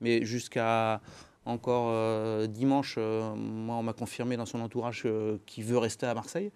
Mais 0.01 0.25
jusqu'à 0.25 1.01
encore 1.45 2.49
dimanche, 2.49 2.97
moi, 2.97 3.77
on 3.77 3.83
m'a 3.83 3.93
confirmé 3.93 4.37
dans 4.37 4.47
son 4.47 4.61
entourage 4.61 5.07
qu'il 5.47 5.65
veut 5.65 5.79
rester 5.79 6.07
à 6.07 6.15
Marseille. 6.15 6.51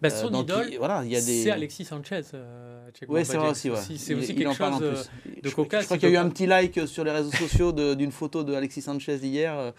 Bah, 0.00 0.10
son 0.10 0.32
euh, 0.32 0.42
idole, 0.42 0.70
voilà, 0.78 1.02
il 1.04 1.10
y 1.10 1.16
a 1.16 1.20
des... 1.20 1.42
c'est 1.42 1.50
Alexis 1.50 1.84
Sanchez. 1.84 2.22
Euh, 2.32 2.88
oui, 3.08 3.24
c'est 3.24 3.36
vrai 3.36 3.50
aussi. 3.50 3.70
C'est 3.98 4.14
aussi 4.14 4.34
quelque 4.34 4.54
chose 4.54 4.78
euh, 4.80 4.94
de 5.42 5.50
cocasse. 5.50 5.82
Je 5.82 5.86
crois 5.86 5.98
qu'il 5.98 6.08
y 6.08 6.12
a 6.12 6.14
eu 6.14 6.18
un 6.18 6.28
petit 6.28 6.46
like 6.46 6.86
sur 6.86 7.02
les 7.02 7.10
réseaux 7.10 7.32
sociaux 7.32 7.72
d'une 7.72 8.12
photo 8.12 8.44
de 8.44 8.54
Alexis 8.54 8.82
Sanchez 8.82 9.16
hier, 9.16 9.58
euh, 9.58 9.72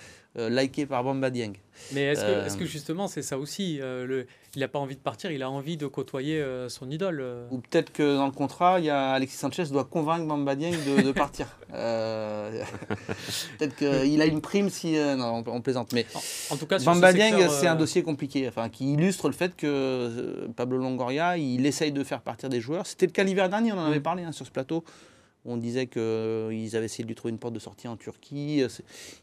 liké 0.47 0.85
par 0.85 1.03
Bamba 1.03 1.29
Dieng. 1.29 1.53
Mais 1.93 2.07
est-ce 2.07 2.21
que, 2.21 2.47
est 2.47 2.59
que, 2.59 2.65
justement 2.65 3.07
c'est 3.07 3.21
ça 3.21 3.37
aussi 3.37 3.77
le, 3.77 4.27
Il 4.55 4.59
n'a 4.59 4.67
pas 4.67 4.79
envie 4.79 4.95
de 4.95 5.01
partir, 5.01 5.31
il 5.31 5.43
a 5.43 5.49
envie 5.49 5.77
de 5.77 5.87
côtoyer 5.87 6.43
son 6.67 6.89
idole. 6.91 7.23
Ou 7.51 7.59
peut-être 7.59 7.91
que 7.91 8.15
dans 8.15 8.25
le 8.25 8.31
contrat, 8.31 8.79
il 8.79 8.85
y 8.85 8.89
a 8.89 9.11
Alexis 9.11 9.37
Sanchez 9.37 9.65
doit 9.65 9.85
convaincre 9.85 10.25
Bamba 10.25 10.55
Dieng 10.55 10.71
de, 10.71 11.01
de 11.01 11.11
partir. 11.11 11.47
peut-être 11.69 13.75
qu'il 13.75 14.21
a 14.21 14.25
une 14.25 14.41
prime 14.41 14.69
si. 14.69 14.93
non, 14.93 15.43
on 15.47 15.61
plaisante. 15.61 15.93
Mais 15.93 16.05
en, 16.49 16.57
tout 16.57 16.65
cas, 16.65 16.79
Bamba 16.79 17.13
Dieng, 17.13 17.49
c'est 17.49 17.67
un 17.67 17.75
dossier 17.75 18.03
compliqué, 18.03 18.47
enfin, 18.47 18.69
qui 18.69 18.93
illustre 18.93 19.27
le 19.27 19.33
fait 19.33 19.55
que 19.55 19.67
euh, 19.67 20.47
Pablo 20.55 20.77
Longoria, 20.77 21.37
il 21.37 21.65
essaye 21.65 21.91
de 21.91 22.03
faire 22.03 22.21
partir 22.21 22.49
des 22.49 22.61
joueurs. 22.61 22.85
C'était 22.85 23.05
le 23.05 23.11
cas 23.11 23.23
l'hiver 23.23 23.49
dernier, 23.49 23.71
on 23.71 23.77
en 23.77 23.85
avait 23.85 23.99
mm. 23.99 24.03
parlé 24.03 24.23
hein, 24.23 24.31
sur 24.31 24.45
ce 24.45 24.51
plateau. 24.51 24.83
On 25.45 25.57
disait 25.57 25.87
qu'ils 25.87 26.01
euh, 26.01 26.67
avaient 26.73 26.85
essayé 26.85 27.03
de 27.03 27.09
lui 27.09 27.15
trouver 27.15 27.31
une 27.31 27.39
porte 27.39 27.53
de 27.53 27.59
sortie 27.59 27.87
en 27.87 27.97
Turquie. 27.97 28.57
Il 28.59 28.69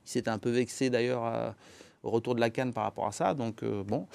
s'était 0.05 0.31
un 0.31 0.39
peu 0.39 0.51
vexé 0.51 0.91
d'ailleurs 0.91 1.55
au 2.03 2.11
retour 2.11 2.35
de 2.35 2.41
la 2.41 2.51
Cannes 2.51 2.73
par 2.73 2.85
rapport 2.85 3.07
à 3.07 3.13
ça. 3.13 3.35
Donc 3.35 3.63
euh, 3.63 3.83
bon, 3.85 4.07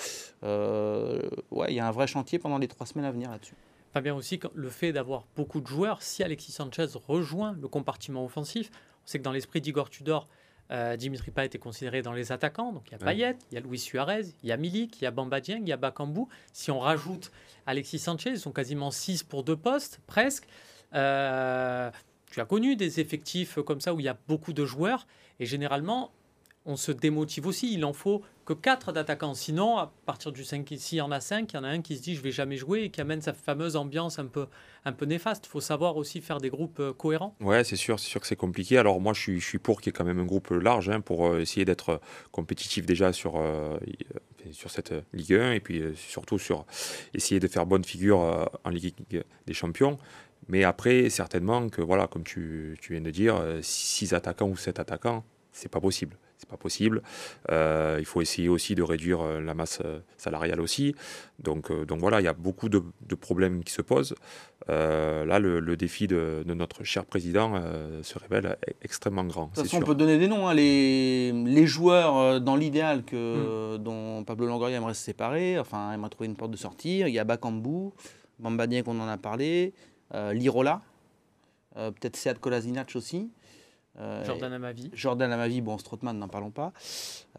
ouais, 1.52 1.68
il 1.70 1.76
y 1.76 1.80
a 1.80 1.88
un 1.88 1.92
vrai 1.92 2.08
chantier 2.08 2.40
pendant 2.40 2.58
les 2.58 2.68
trois 2.68 2.88
semaines 2.88 3.06
à 3.06 3.12
venir 3.12 3.30
là-dessus. 3.30 3.56
Pas 3.94 4.02
bien 4.02 4.16
aussi 4.16 4.40
le 4.54 4.70
fait 4.70 4.94
d'avoir 4.94 5.26
beaucoup 5.36 5.60
de 5.60 5.68
joueurs. 5.68 6.02
Si 6.02 6.24
Alexis 6.24 6.54
Sanchez 6.54 6.88
rejoint 7.08 7.58
le 7.62 7.68
compartiment 7.68 8.24
offensif, 8.24 8.72
on 9.04 9.08
sait 9.08 9.20
que 9.20 9.24
dans 9.24 9.34
l'esprit 9.34 9.60
d'Igor 9.60 9.90
Tudor, 9.90 10.28
euh, 10.72 10.96
Dimitri 10.96 11.32
Payet 11.32 11.50
est 11.54 11.60
considéré 11.60 12.02
dans 12.02 12.14
les 12.14 12.32
attaquants. 12.32 12.72
Donc 12.72 12.84
il 12.88 12.92
y 12.94 12.96
a 12.96 12.98
Payet, 12.98 13.36
il 13.52 13.56
y 13.56 13.58
a 13.58 13.60
Luis 13.60 13.80
Suarez, 13.80 14.28
il 14.44 14.50
y 14.50 14.52
a 14.54 14.58
Milik, 14.58 15.02
il 15.02 15.04
y 15.04 15.08
a 15.08 15.12
Bamba 15.12 15.42
Dieng, 15.42 15.62
il 15.62 15.68
y 15.68 15.74
a 15.74 15.78
Bakambu. 15.78 16.22
Si 16.54 16.72
on 16.72 16.80
rajoute 16.80 17.32
Alexis 17.66 18.00
Sanchez, 18.00 18.32
ils 18.32 18.40
sont 18.40 18.54
quasiment 18.54 18.92
6 18.92 19.24
pour 19.24 19.44
deux 19.44 19.58
postes, 19.58 20.00
presque. 20.08 20.48
Euh, 20.94 21.90
tu 22.32 22.40
as 22.40 22.46
connu 22.46 22.76
des 22.76 23.00
effectifs 23.00 23.60
comme 23.66 23.82
ça 23.82 23.94
où 23.94 24.00
il 24.00 24.06
y 24.06 24.10
a 24.10 24.18
beaucoup 24.28 24.54
de 24.54 24.66
joueurs. 24.66 25.06
Et 25.40 25.46
généralement, 25.46 26.12
on 26.66 26.76
se 26.76 26.92
démotive 26.92 27.48
aussi. 27.48 27.74
Il 27.74 27.84
en 27.86 27.94
faut 27.94 28.22
que 28.46 28.54
4 28.54 28.92
d'attaquants. 28.92 29.34
Sinon, 29.34 29.78
à 29.78 29.92
partir 30.06 30.32
du 30.32 30.44
5, 30.44 30.68
s'il 30.78 31.00
y 31.00 31.02
en 31.02 31.12
a 31.12 31.20
5, 31.20 31.52
il 31.52 31.56
y 31.56 31.60
en 31.60 31.64
a 31.64 31.68
un 31.68 31.82
qui 31.82 31.98
se 31.98 32.02
dit 32.02 32.16
je 32.16 32.22
vais 32.22 32.32
jamais 32.32 32.58
jouer 32.58 32.84
et 32.84 32.90
qui 32.90 33.02
amène 33.02 33.22
sa 33.22 33.34
fameuse 33.34 33.76
ambiance 33.76 34.20
un 34.20 34.26
peu, 34.26 34.48
un 34.86 34.92
peu 34.94 35.06
néfaste. 35.06 35.46
Il 35.48 35.50
faut 35.50 35.62
savoir 35.62 35.98
aussi 35.98 36.22
faire 36.22 36.40
des 36.40 36.50
groupes 36.50 36.80
euh, 36.80 36.94
cohérents. 36.94 37.36
Ouais, 37.40 37.64
c'est 37.64 37.76
sûr, 37.76 38.00
c'est 38.00 38.10
sûr 38.10 38.22
que 38.22 38.28
c'est 38.28 38.36
compliqué. 38.36 38.78
Alors 38.78 39.00
moi, 39.02 39.14
je 39.14 39.40
suis, 39.40 39.60
pour 39.60 39.82
qu'il 39.82 39.88
y 39.88 39.90
ait 39.90 39.98
quand 39.98 40.06
même 40.06 40.20
un 40.20 40.26
groupe 40.26 40.52
large 40.52 40.90
hein, 40.90 41.02
pour 41.02 41.28
euh, 41.28 41.40
essayer 41.40 41.66
d'être 41.66 42.00
compétitif 42.32 42.86
déjà 42.86 43.14
sur, 43.14 43.42
sur 44.52 44.70
cette 44.70 44.94
Ligue 45.14 45.34
1 45.34 45.54
et 45.54 45.60
puis 45.60 45.84
surtout 45.96 46.40
sur 46.40 46.66
essayer 47.14 47.40
de 47.40 47.48
faire 47.48 47.66
bonne 47.66 47.84
figure 47.84 48.50
en 48.64 48.70
Ligue 48.70 48.96
des 49.10 49.54
Champions. 49.54 49.98
Mais 50.48 50.64
après, 50.64 51.10
certainement 51.10 51.70
que, 51.70 51.82
voilà, 51.82 52.08
comme 52.08 52.24
tu, 52.24 52.78
tu 52.82 52.94
viens 52.94 53.02
de 53.02 53.12
dire, 53.12 53.42
6 53.62 54.14
attaquants 54.14 54.50
ou 54.50 54.58
7 54.58 54.80
attaquants, 54.80 55.24
c'est 55.52 55.70
pas 55.70 55.80
possible 55.80 56.18
c'est 56.42 56.50
pas 56.50 56.58
possible. 56.58 57.04
Euh, 57.52 57.98
il 58.00 58.06
faut 58.06 58.22
essayer 58.22 58.50
aussi 58.50 58.74
de 58.74 58.82
réduire 58.82 59.22
euh, 59.22 59.40
la 59.40 59.54
masse 59.54 59.80
euh, 59.86 60.00
salariale 60.18 60.60
aussi. 60.60 60.96
Donc, 61.40 61.72
donc 61.86 62.00
voilà, 62.00 62.20
il 62.20 62.24
y 62.24 62.28
a 62.28 62.34
beaucoup 62.34 62.68
de, 62.68 62.82
problèmes 63.16 63.64
qui 63.64 63.72
se 63.72 63.82
posent. 63.82 64.16
là, 64.68 65.40
le, 65.40 65.76
défi 65.76 66.08
de, 66.08 66.44
notre 66.48 66.84
cher 66.84 67.06
président 67.06 67.62
se 68.02 68.18
révèle 68.18 68.58
extrêmement 68.82 69.24
grand. 69.24 69.48
De 69.48 69.56
toute 69.56 69.64
façon, 69.64 69.78
on 69.78 69.86
peut 69.86 69.96
donner 69.96 70.18
des 70.18 70.28
noms. 70.28 70.48
Hein. 70.48 70.54
Les, 70.54 71.32
les, 71.32 71.68
joueurs 71.68 72.42
dans 72.42 72.56
l'idéal 72.56 73.04
que 73.04 73.76
hmm. 73.76 73.84
dont 73.84 74.24
Pablo 74.24 74.48
Longoria 74.48 74.78
aimerait 74.78 74.94
se 74.94 75.04
séparer, 75.04 75.60
enfin, 75.60 75.92
aimerait 75.94 76.10
trouver 76.10 76.28
une 76.28 76.36
porte 76.36 76.52
de 76.52 76.58
sortie. 76.58 77.00
Il 77.00 77.10
y 77.10 77.20
a 77.20 77.24
Bakambu, 77.24 77.92
Bambadien 78.40 78.84
qu'on 78.84 79.00
en 79.00 79.08
a 79.08 79.18
parlé, 79.18 79.74
Lirola, 80.14 80.82
peut-être 81.76 82.16
Sead 82.16 82.40
Kolasinac 82.40 82.92
aussi. 82.96 83.32
Euh, 84.00 84.24
Jordan 84.26 84.54
Amavi. 84.54 84.90
Jordan 84.94 85.32
Amavi, 85.32 85.62
bon, 85.62 85.78
Strootman, 85.78 86.18
n'en 86.18 86.30
parlons 86.30 86.52
pas. 86.52 86.72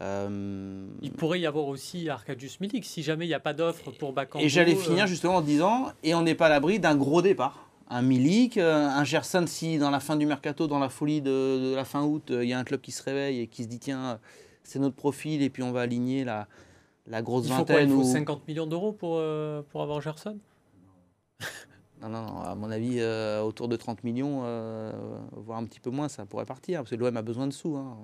Euh, 0.01 0.85
il 1.01 1.11
pourrait 1.11 1.39
y 1.39 1.47
avoir 1.47 1.67
aussi 1.67 2.09
Arkadiusz 2.09 2.59
Milik, 2.61 2.85
si 2.85 3.01
jamais 3.01 3.25
il 3.25 3.29
n'y 3.29 3.33
a 3.33 3.39
pas 3.39 3.53
d'offre 3.53 3.91
pour 3.91 4.13
Bakambu. 4.13 4.45
Et 4.45 4.49
j'allais 4.49 4.75
finir 4.75 5.05
euh, 5.05 5.07
justement 5.07 5.37
en 5.37 5.41
disant, 5.41 5.91
et 6.03 6.13
on 6.13 6.21
n'est 6.21 6.35
pas 6.35 6.47
à 6.47 6.49
l'abri 6.49 6.79
d'un 6.79 6.95
gros 6.95 7.21
départ. 7.21 7.69
Un 7.89 8.01
Milik, 8.01 8.57
un 8.57 9.03
Gerson, 9.03 9.45
si 9.47 9.77
dans 9.77 9.89
la 9.89 9.99
fin 9.99 10.15
du 10.15 10.25
mercato, 10.25 10.67
dans 10.67 10.79
la 10.79 10.89
folie 10.89 11.21
de, 11.21 11.73
la 11.75 11.85
fin 11.85 12.03
août, 12.03 12.31
il 12.31 12.47
y 12.47 12.53
a 12.53 12.57
un 12.57 12.63
club 12.63 12.81
qui 12.81 12.91
se 12.91 13.03
réveille 13.03 13.41
et 13.41 13.47
qui 13.47 13.63
se 13.63 13.67
dit, 13.67 13.79
tiens, 13.79 14.19
c'est 14.63 14.79
notre 14.79 14.95
profil, 14.95 15.43
et 15.43 15.49
puis 15.49 15.61
on 15.63 15.71
va 15.71 15.81
aligner 15.81 16.23
la, 16.23 16.47
la 17.07 17.21
grosse 17.21 17.45
il 17.45 17.49
faut 17.49 17.57
vingtaine. 17.57 17.89
il 17.89 17.95
faut 17.95 18.03
50 18.03 18.47
millions 18.47 18.65
d'euros 18.65 18.93
pour, 18.93 19.21
pour 19.69 19.81
avoir 19.81 20.01
Gerson? 20.01 20.39
Non, 22.09 22.21
non, 22.23 22.41
à 22.41 22.55
mon 22.55 22.69
avis, 22.71 22.97
euh, 22.99 23.41
autour 23.41 23.67
de 23.67 23.75
30 23.75 24.03
millions, 24.03 24.41
euh, 24.43 24.91
voire 25.31 25.59
un 25.59 25.65
petit 25.65 25.79
peu 25.79 25.89
moins, 25.89 26.09
ça 26.09 26.25
pourrait 26.25 26.45
partir, 26.45 26.79
parce 26.79 26.91
que 26.91 26.95
l'OM 26.95 27.15
a 27.15 27.21
besoin 27.21 27.47
de 27.47 27.53
sous. 27.53 27.75
Hein. 27.75 27.97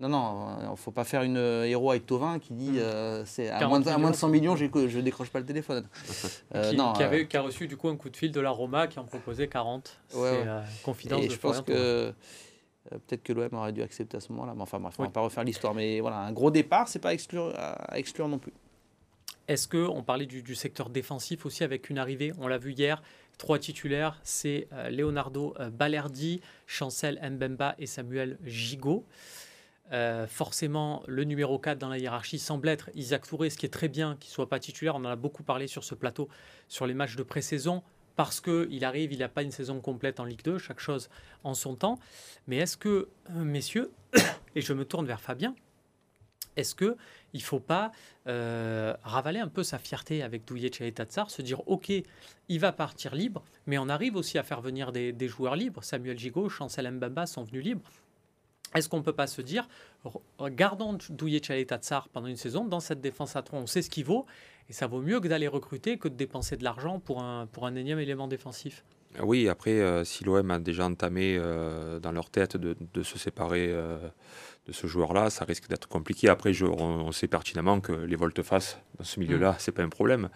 Non, 0.00 0.08
non, 0.08 0.56
il 0.62 0.70
ne 0.70 0.76
faut 0.76 0.92
pas 0.92 1.04
faire 1.04 1.22
une 1.22 1.36
euh, 1.36 1.66
héros 1.66 1.90
avec 1.90 2.06
Tovin 2.06 2.38
qui 2.38 2.54
dit 2.54 2.70
mmh. 2.70 3.26
c'est 3.26 3.50
à, 3.50 3.68
moins 3.68 3.80
de, 3.80 4.14
100 4.14 4.28
millions, 4.28 4.56
je 4.56 4.64
ne 4.64 5.00
décroche 5.02 5.28
pas 5.28 5.40
le 5.40 5.44
téléphone. 5.44 5.86
qui, 6.70 6.76
non, 6.76 6.94
qui, 6.94 7.02
avait, 7.02 7.26
qui, 7.26 7.36
a 7.36 7.42
reçu 7.42 7.68
du 7.68 7.76
coup 7.76 7.88
un 7.88 7.96
coup 7.96 8.08
de 8.08 8.16
fil 8.16 8.32
de 8.32 8.40
la 8.40 8.50
Roma 8.50 8.86
qui 8.86 8.98
en 8.98 9.04
proposait 9.04 9.48
40. 9.48 10.00
Ouais, 10.14 10.42
c'est 10.42 10.82
confidence 10.82 11.22
Et 11.22 11.28
de 11.28 11.32
je 11.32 11.38
pense 11.38 11.60
que 11.60 12.14
peut-être 12.88 13.22
que 13.22 13.34
l'OM 13.34 13.52
aurait 13.52 13.72
dû 13.72 13.82
accepter 13.82 14.16
à 14.16 14.20
ce 14.20 14.32
moment-là. 14.32 14.54
Mais 14.56 14.62
enfin, 14.62 14.80
bref, 14.80 14.94
on 14.98 15.02
ne 15.02 15.08
va 15.08 15.12
pas 15.12 15.20
refaire 15.20 15.44
l'histoire. 15.44 15.74
Mais 15.74 16.00
voilà, 16.00 16.20
un 16.20 16.32
gros 16.32 16.50
départ, 16.50 16.88
c'est 16.88 16.98
pas 16.98 17.12
exclure, 17.12 17.52
à 17.56 17.98
exclure 17.98 18.26
non 18.26 18.38
plus. 18.38 18.54
Est-ce 19.50 19.66
que 19.66 19.78
on 19.78 20.04
parlait 20.04 20.26
du, 20.26 20.54
secteur 20.54 20.90
défensif 20.90 21.44
aussi 21.44 21.64
avec 21.64 21.90
une 21.90 21.98
arrivée 21.98 22.32
On 22.38 22.46
l'a 22.46 22.56
vu 22.56 22.70
hier, 22.70 23.02
trois 23.36 23.58
titulaires, 23.58 24.20
c'est 24.22 24.68
euh, 24.72 24.90
Leonardo 24.90 25.54
euh, 25.58 25.70
Balerdi, 25.70 26.40
Chancel 26.68 27.18
Mbemba 27.20 27.74
et 27.80 27.86
Samuel 27.86 28.38
Gigot. 28.44 29.04
Euh, 29.90 30.28
forcément, 30.28 31.02
le 31.08 31.24
numéro 31.24 31.58
4 31.58 31.78
dans 31.78 31.88
la 31.88 31.98
hiérarchie 31.98 32.38
semble 32.38 32.68
être 32.68 32.90
Isaac 32.94 33.26
Touré, 33.26 33.50
ce 33.50 33.58
qui 33.58 33.66
est 33.66 33.70
très 33.70 33.88
bien 33.88 34.14
qu'il 34.20 34.30
ne 34.30 34.34
soit 34.34 34.48
pas 34.48 34.60
titulaire. 34.60 34.94
On 34.94 35.04
en 35.04 35.06
a 35.06 35.16
beaucoup 35.16 35.42
parlé 35.42 35.66
sur 35.66 35.82
ce 35.82 35.96
plateau, 35.96 36.28
sur 36.68 36.86
les 36.86 36.94
matchs 36.94 37.16
de 37.16 37.24
pré-saison, 37.24 37.82
parce 38.14 38.40
qu'il 38.40 38.84
arrive, 38.84 39.12
il 39.12 39.18
n'a 39.18 39.28
pas 39.28 39.42
une 39.42 39.50
saison 39.50 39.80
complète 39.80 40.20
en 40.20 40.26
Ligue 40.26 40.44
2, 40.44 40.58
chaque 40.58 40.78
chose 40.78 41.10
en 41.42 41.54
son 41.54 41.74
temps. 41.74 41.98
Mais 42.46 42.58
est-ce 42.58 42.76
que, 42.76 43.08
messieurs, 43.30 43.90
et 44.54 44.60
je 44.60 44.72
me 44.74 44.84
tourne 44.84 45.06
vers 45.06 45.20
Fabien, 45.20 45.56
est-ce 46.56 46.74
que 46.74 46.96
il 47.32 47.42
faut 47.42 47.60
pas 47.60 47.92
euh, 48.26 48.94
ravaler 49.02 49.40
un 49.40 49.48
peu 49.48 49.62
sa 49.62 49.78
fierté 49.78 50.22
avec 50.22 50.44
Douye 50.44 50.70
Tatsar, 50.70 51.30
se 51.30 51.42
dire 51.42 51.66
ok, 51.68 51.92
il 52.48 52.60
va 52.60 52.72
partir 52.72 53.14
libre, 53.14 53.44
mais 53.66 53.78
on 53.78 53.88
arrive 53.88 54.16
aussi 54.16 54.38
à 54.38 54.42
faire 54.42 54.60
venir 54.60 54.92
des, 54.92 55.28
joueurs 55.28 55.56
libres. 55.56 55.84
Samuel 55.84 56.18
Gigot, 56.18 56.48
Chancel 56.48 56.90
Mbamba 56.90 57.26
sont 57.26 57.44
venus 57.44 57.64
libres. 57.64 57.88
Est-ce 58.74 58.88
qu'on 58.88 58.98
ne 58.98 59.02
peut 59.02 59.12
pas 59.12 59.26
se 59.26 59.42
dire, 59.42 59.68
gardons 60.50 60.96
Douye 61.08 61.40
Tatsar 61.40 62.08
pendant 62.08 62.28
une 62.28 62.36
saison 62.36 62.64
dans 62.64 62.80
cette 62.80 63.00
défense 63.00 63.34
à 63.34 63.42
3, 63.42 63.58
on 63.58 63.66
sait 63.66 63.82
ce 63.82 63.90
qu'il 63.90 64.04
vaut, 64.04 64.26
et 64.68 64.72
ça 64.72 64.86
vaut 64.86 65.00
mieux 65.00 65.18
que 65.20 65.26
d'aller 65.26 65.48
recruter 65.48 65.98
que 65.98 66.06
de 66.06 66.14
dépenser 66.14 66.56
de 66.56 66.62
l'argent 66.62 67.00
pour 67.00 67.22
un, 67.22 67.46
pour 67.46 67.66
un 67.66 67.74
énième 67.74 67.98
élément 67.98 68.28
défensif? 68.28 68.84
Oui, 69.20 69.48
après, 69.48 69.80
euh, 69.80 70.04
si 70.04 70.22
l'OM 70.22 70.48
a 70.52 70.60
déjà 70.60 70.86
entamé 70.86 71.36
euh, 71.36 71.98
dans 71.98 72.12
leur 72.12 72.30
tête 72.30 72.56
de, 72.56 73.02
se 73.02 73.18
séparer 73.18 73.74
de 74.70 74.74
ce 74.74 74.86
joueur-là, 74.86 75.30
ça 75.30 75.44
risque 75.44 75.68
d'être 75.68 75.88
compliqué. 75.88 76.28
Après, 76.28 76.52
je, 76.52 76.64
on, 76.64 77.10
sait 77.10 77.26
pertinemment 77.26 77.80
que 77.80 77.92
les 77.92 78.14
volte-face 78.14 78.78
dans 78.98 79.04
ce 79.04 79.18
milieu-là, 79.18 79.52
mm. 79.52 79.56
c'est 79.58 79.72
pas 79.72 79.82
un 79.82 79.88
problème. 79.88 80.28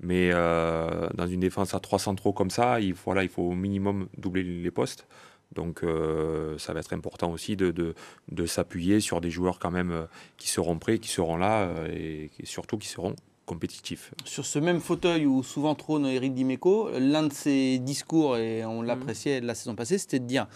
Mais 0.00 0.30
euh, 0.32 1.08
dans 1.14 1.26
une 1.26 1.40
défense 1.40 1.74
à 1.74 1.80
300 1.80 2.14
trop 2.14 2.32
comme 2.32 2.48
ça, 2.48 2.80
il, 2.80 2.94
voilà, 2.94 3.22
il 3.22 3.28
faut 3.28 3.42
au 3.42 3.54
minimum 3.54 4.08
doubler 4.16 4.42
les 4.42 4.70
postes. 4.70 5.06
Donc 5.54 5.84
euh, 5.84 6.56
ça 6.58 6.72
va 6.72 6.80
être 6.80 6.94
important 6.94 7.30
aussi 7.30 7.56
de, 7.56 7.70
de, 7.70 8.46
s'appuyer 8.46 9.00
sur 9.00 9.20
des 9.20 9.30
joueurs 9.30 9.58
quand 9.58 9.70
même 9.70 9.92
euh, 9.92 10.04
qui 10.38 10.48
seront 10.48 10.78
prêts, 10.78 10.98
qui 10.98 11.08
seront 11.08 11.36
là 11.36 11.68
et, 11.92 12.30
surtout 12.42 12.78
qui 12.78 12.88
seront 12.88 13.14
compétitifs. 13.44 14.14
Sur 14.24 14.46
ce 14.46 14.58
même 14.58 14.80
fauteuil 14.80 15.26
où 15.26 15.42
souvent 15.42 15.74
trône 15.74 16.06
Eric 16.06 16.32
Dimeco, 16.32 16.88
l'un 16.98 17.24
de 17.24 17.32
ses 17.32 17.78
discours, 17.78 18.38
et 18.38 18.64
on 18.64 18.80
l'appréciait 18.80 19.42
la 19.42 19.54
saison 19.54 19.76
passée, 19.76 19.98
c'était 19.98 20.18
de 20.18 20.24
dire 20.24 20.48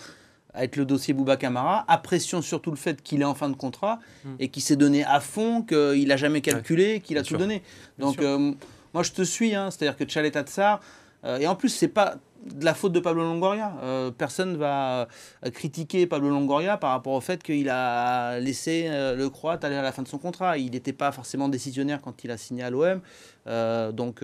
avec 0.58 0.76
le 0.76 0.84
dossier 0.84 1.14
Bouba 1.14 1.36
Camara, 1.36 1.84
à 1.88 1.98
pression 1.98 2.42
surtout 2.42 2.70
le 2.70 2.76
fait 2.76 3.02
qu'il 3.02 3.22
est 3.22 3.24
en 3.24 3.34
fin 3.34 3.48
de 3.48 3.56
contrat 3.56 3.98
hmm. 4.24 4.34
et 4.38 4.48
qu'il 4.48 4.62
s'est 4.62 4.76
donné 4.76 5.04
à 5.04 5.20
fond, 5.20 5.62
qu'il 5.62 6.08
n'a 6.08 6.16
jamais 6.16 6.40
calculé, 6.40 7.00
qu'il 7.00 7.16
a 7.16 7.22
tout 7.22 7.36
donné. 7.36 7.62
Donc 7.98 8.20
euh, 8.20 8.52
moi 8.92 9.02
je 9.02 9.12
te 9.12 9.22
suis, 9.22 9.54
hein, 9.54 9.70
c'est-à-dire 9.70 9.96
que 9.96 10.04
Tchalet 10.04 10.30
Tatsar, 10.30 10.80
euh, 11.24 11.38
et 11.38 11.46
en 11.46 11.54
plus 11.54 11.70
c'est 11.70 11.88
pas 11.88 12.18
de 12.44 12.64
la 12.64 12.74
faute 12.74 12.92
de 12.92 13.00
Pablo 13.00 13.22
Longoria. 13.22 13.74
Euh, 13.82 14.10
personne 14.10 14.56
va 14.56 15.08
euh, 15.44 15.50
critiquer 15.50 16.06
Pablo 16.06 16.30
Longoria 16.30 16.76
par 16.76 16.90
rapport 16.90 17.12
au 17.12 17.20
fait 17.20 17.42
qu'il 17.42 17.68
a 17.68 18.38
laissé 18.40 18.86
euh, 18.88 19.16
le 19.16 19.28
Croate 19.28 19.64
aller 19.64 19.76
à 19.76 19.82
la 19.82 19.92
fin 19.92 20.02
de 20.02 20.08
son 20.08 20.18
contrat. 20.18 20.58
Il 20.58 20.72
n'était 20.72 20.92
pas 20.92 21.12
forcément 21.12 21.48
décisionnaire 21.48 22.00
quand 22.00 22.24
il 22.24 22.30
a 22.30 22.36
signé 22.36 22.62
à 22.62 22.70
l'OM. 22.70 23.00
donc 23.92 24.22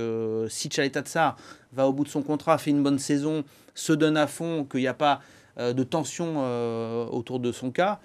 si 0.48 0.68
Tsar 0.68 1.36
va 1.72 1.88
au 1.88 1.92
bout 1.92 2.04
de 2.04 2.08
son 2.08 2.22
contrat, 2.22 2.58
fait 2.58 2.70
une 2.70 2.82
bonne 2.82 2.98
saison, 2.98 3.44
se 3.74 3.92
donne 3.92 4.16
à 4.16 4.26
fond, 4.26 4.64
qu'il 4.64 4.80
n'y 4.80 4.86
a 4.86 4.94
pas 4.94 5.20
de 5.56 5.84
tension 5.84 6.40
autour 7.10 7.40
de 7.40 7.52
son 7.52 7.70
cas, 7.70 8.00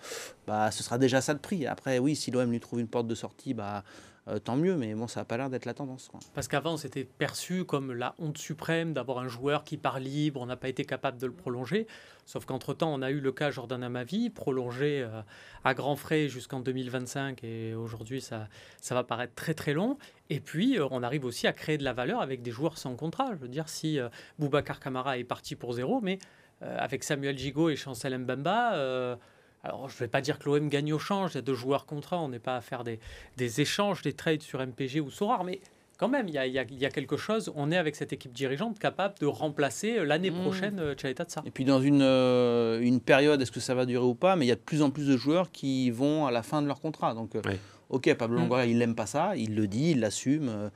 bah, 0.47 0.71
ce 0.71 0.83
sera 0.83 0.97
déjà 0.97 1.21
ça 1.21 1.33
de 1.33 1.39
prix. 1.39 1.65
Après, 1.65 1.99
oui, 1.99 2.15
si 2.15 2.31
l'OM 2.31 2.49
lui 2.49 2.59
trouve 2.59 2.79
une 2.79 2.87
porte 2.87 3.07
de 3.07 3.15
sortie, 3.15 3.53
bah, 3.53 3.83
euh, 4.29 4.37
tant 4.37 4.55
mieux, 4.55 4.75
mais 4.75 4.93
bon, 4.93 5.07
ça 5.07 5.21
n'a 5.21 5.25
pas 5.25 5.37
l'air 5.37 5.49
d'être 5.49 5.65
la 5.65 5.73
tendance. 5.73 6.11
Parce 6.35 6.47
qu'avant, 6.47 6.77
c'était 6.77 7.03
perçu 7.03 7.63
comme 7.63 7.93
la 7.93 8.13
honte 8.19 8.37
suprême 8.37 8.93
d'avoir 8.93 9.19
un 9.19 9.27
joueur 9.27 9.63
qui 9.63 9.77
part 9.77 9.99
libre, 9.99 10.41
on 10.41 10.45
n'a 10.45 10.57
pas 10.57 10.69
été 10.69 10.85
capable 10.85 11.19
de 11.19 11.25
le 11.25 11.33
prolonger. 11.33 11.87
Sauf 12.25 12.45
qu'entre-temps, 12.45 12.93
on 12.93 13.01
a 13.01 13.09
eu 13.09 13.19
le 13.19 13.31
cas 13.31 13.49
Jordan 13.49 13.81
Amavi, 13.81 14.29
prolongé 14.29 15.01
euh, 15.01 15.21
à 15.63 15.73
grands 15.73 15.95
frais 15.95 16.29
jusqu'en 16.29 16.59
2025, 16.59 17.43
et 17.43 17.73
aujourd'hui, 17.73 18.21
ça, 18.21 18.47
ça 18.81 18.93
va 18.93 19.03
paraître 19.03 19.33
très 19.33 19.55
très 19.55 19.73
long. 19.73 19.97
Et 20.29 20.39
puis, 20.39 20.77
euh, 20.77 20.87
on 20.91 21.01
arrive 21.01 21.25
aussi 21.25 21.47
à 21.47 21.53
créer 21.53 21.79
de 21.79 21.83
la 21.83 21.93
valeur 21.93 22.21
avec 22.21 22.43
des 22.43 22.51
joueurs 22.51 22.77
sans 22.77 22.95
contrat. 22.95 23.31
Je 23.33 23.39
veux 23.39 23.47
dire, 23.47 23.67
si 23.67 23.99
Boubacar 24.37 24.79
Kamara 24.79 25.17
est 25.17 25.23
parti 25.23 25.55
pour 25.55 25.73
zéro, 25.73 26.01
mais 26.01 26.19
avec 26.61 27.03
Samuel 27.03 27.37
Gigot 27.37 27.69
et 27.69 27.75
Chancel 27.75 28.17
Mbemba 28.17 29.17
alors, 29.63 29.89
je 29.89 29.95
ne 29.95 29.99
vais 29.99 30.07
pas 30.07 30.21
dire 30.21 30.39
que 30.39 30.45
l'OM 30.45 30.69
gagne 30.69 30.93
au 30.93 30.99
change, 30.99 31.31
il 31.33 31.35
y 31.35 31.37
a 31.39 31.41
deux 31.41 31.53
joueurs 31.53 31.85
contre 31.85 32.13
un, 32.13 32.19
on 32.19 32.29
n'est 32.29 32.39
pas 32.39 32.55
à 32.55 32.61
faire 32.61 32.83
des, 32.83 33.61
échanges, 33.61 34.01
des 34.01 34.13
trades 34.13 34.41
sur 34.41 34.65
MPG 34.65 35.01
ou 35.01 35.11
Sorar, 35.11 35.43
mais 35.43 35.59
quand 35.97 36.07
même, 36.07 36.29
il 36.29 36.33
y, 36.33 36.85
a, 36.85 36.89
quelque 36.89 37.17
chose. 37.17 37.51
On 37.55 37.71
est 37.73 37.77
avec 37.77 37.97
cette 37.97 38.13
équipe 38.13 38.31
dirigeante 38.31 38.79
capable 38.79 39.15
de 39.19 39.25
remplacer 39.25 39.97
euh, 39.97 40.05
l'année 40.05 40.31
mmh. 40.31 40.41
prochaine 40.41 40.79
euh, 40.79 40.93
Tchaleta 40.93 41.25
ça. 41.27 41.41
Et 41.45 41.51
puis, 41.51 41.65
dans 41.65 41.81
une, 41.81 42.01
euh, 42.01 42.79
une 42.79 43.01
période, 43.01 43.41
est-ce 43.41 43.51
que 43.51 43.59
ça 43.59 43.75
va 43.75 43.85
durer 43.85 44.05
ou 44.05 44.15
pas 44.15 44.37
Mais 44.37 44.45
il 44.45 44.47
y 44.47 44.53
a 44.53 44.55
de 44.55 44.61
plus 44.61 44.81
en 44.81 44.91
plus 44.91 45.07
de 45.07 45.17
joueurs 45.17 45.51
qui 45.51 45.91
vont 45.91 46.25
à 46.25 46.31
la 46.31 46.41
fin 46.41 46.61
de 46.61 46.67
leur 46.67 46.79
contrat. 46.79 47.13
Donc, 47.13 47.35
ok, 47.89 48.13
Pablo 48.13 48.37
mmh. 48.37 48.41
Longoria, 48.41 48.65
il 48.65 48.77
n'aime 48.77 48.95
pas 48.95 49.07
ça, 49.07 49.35
il 49.35 49.55
le 49.55 49.67
dit, 49.67 49.91
il 49.91 49.99
l'assume. 49.99 50.47
Euh, 50.47 50.69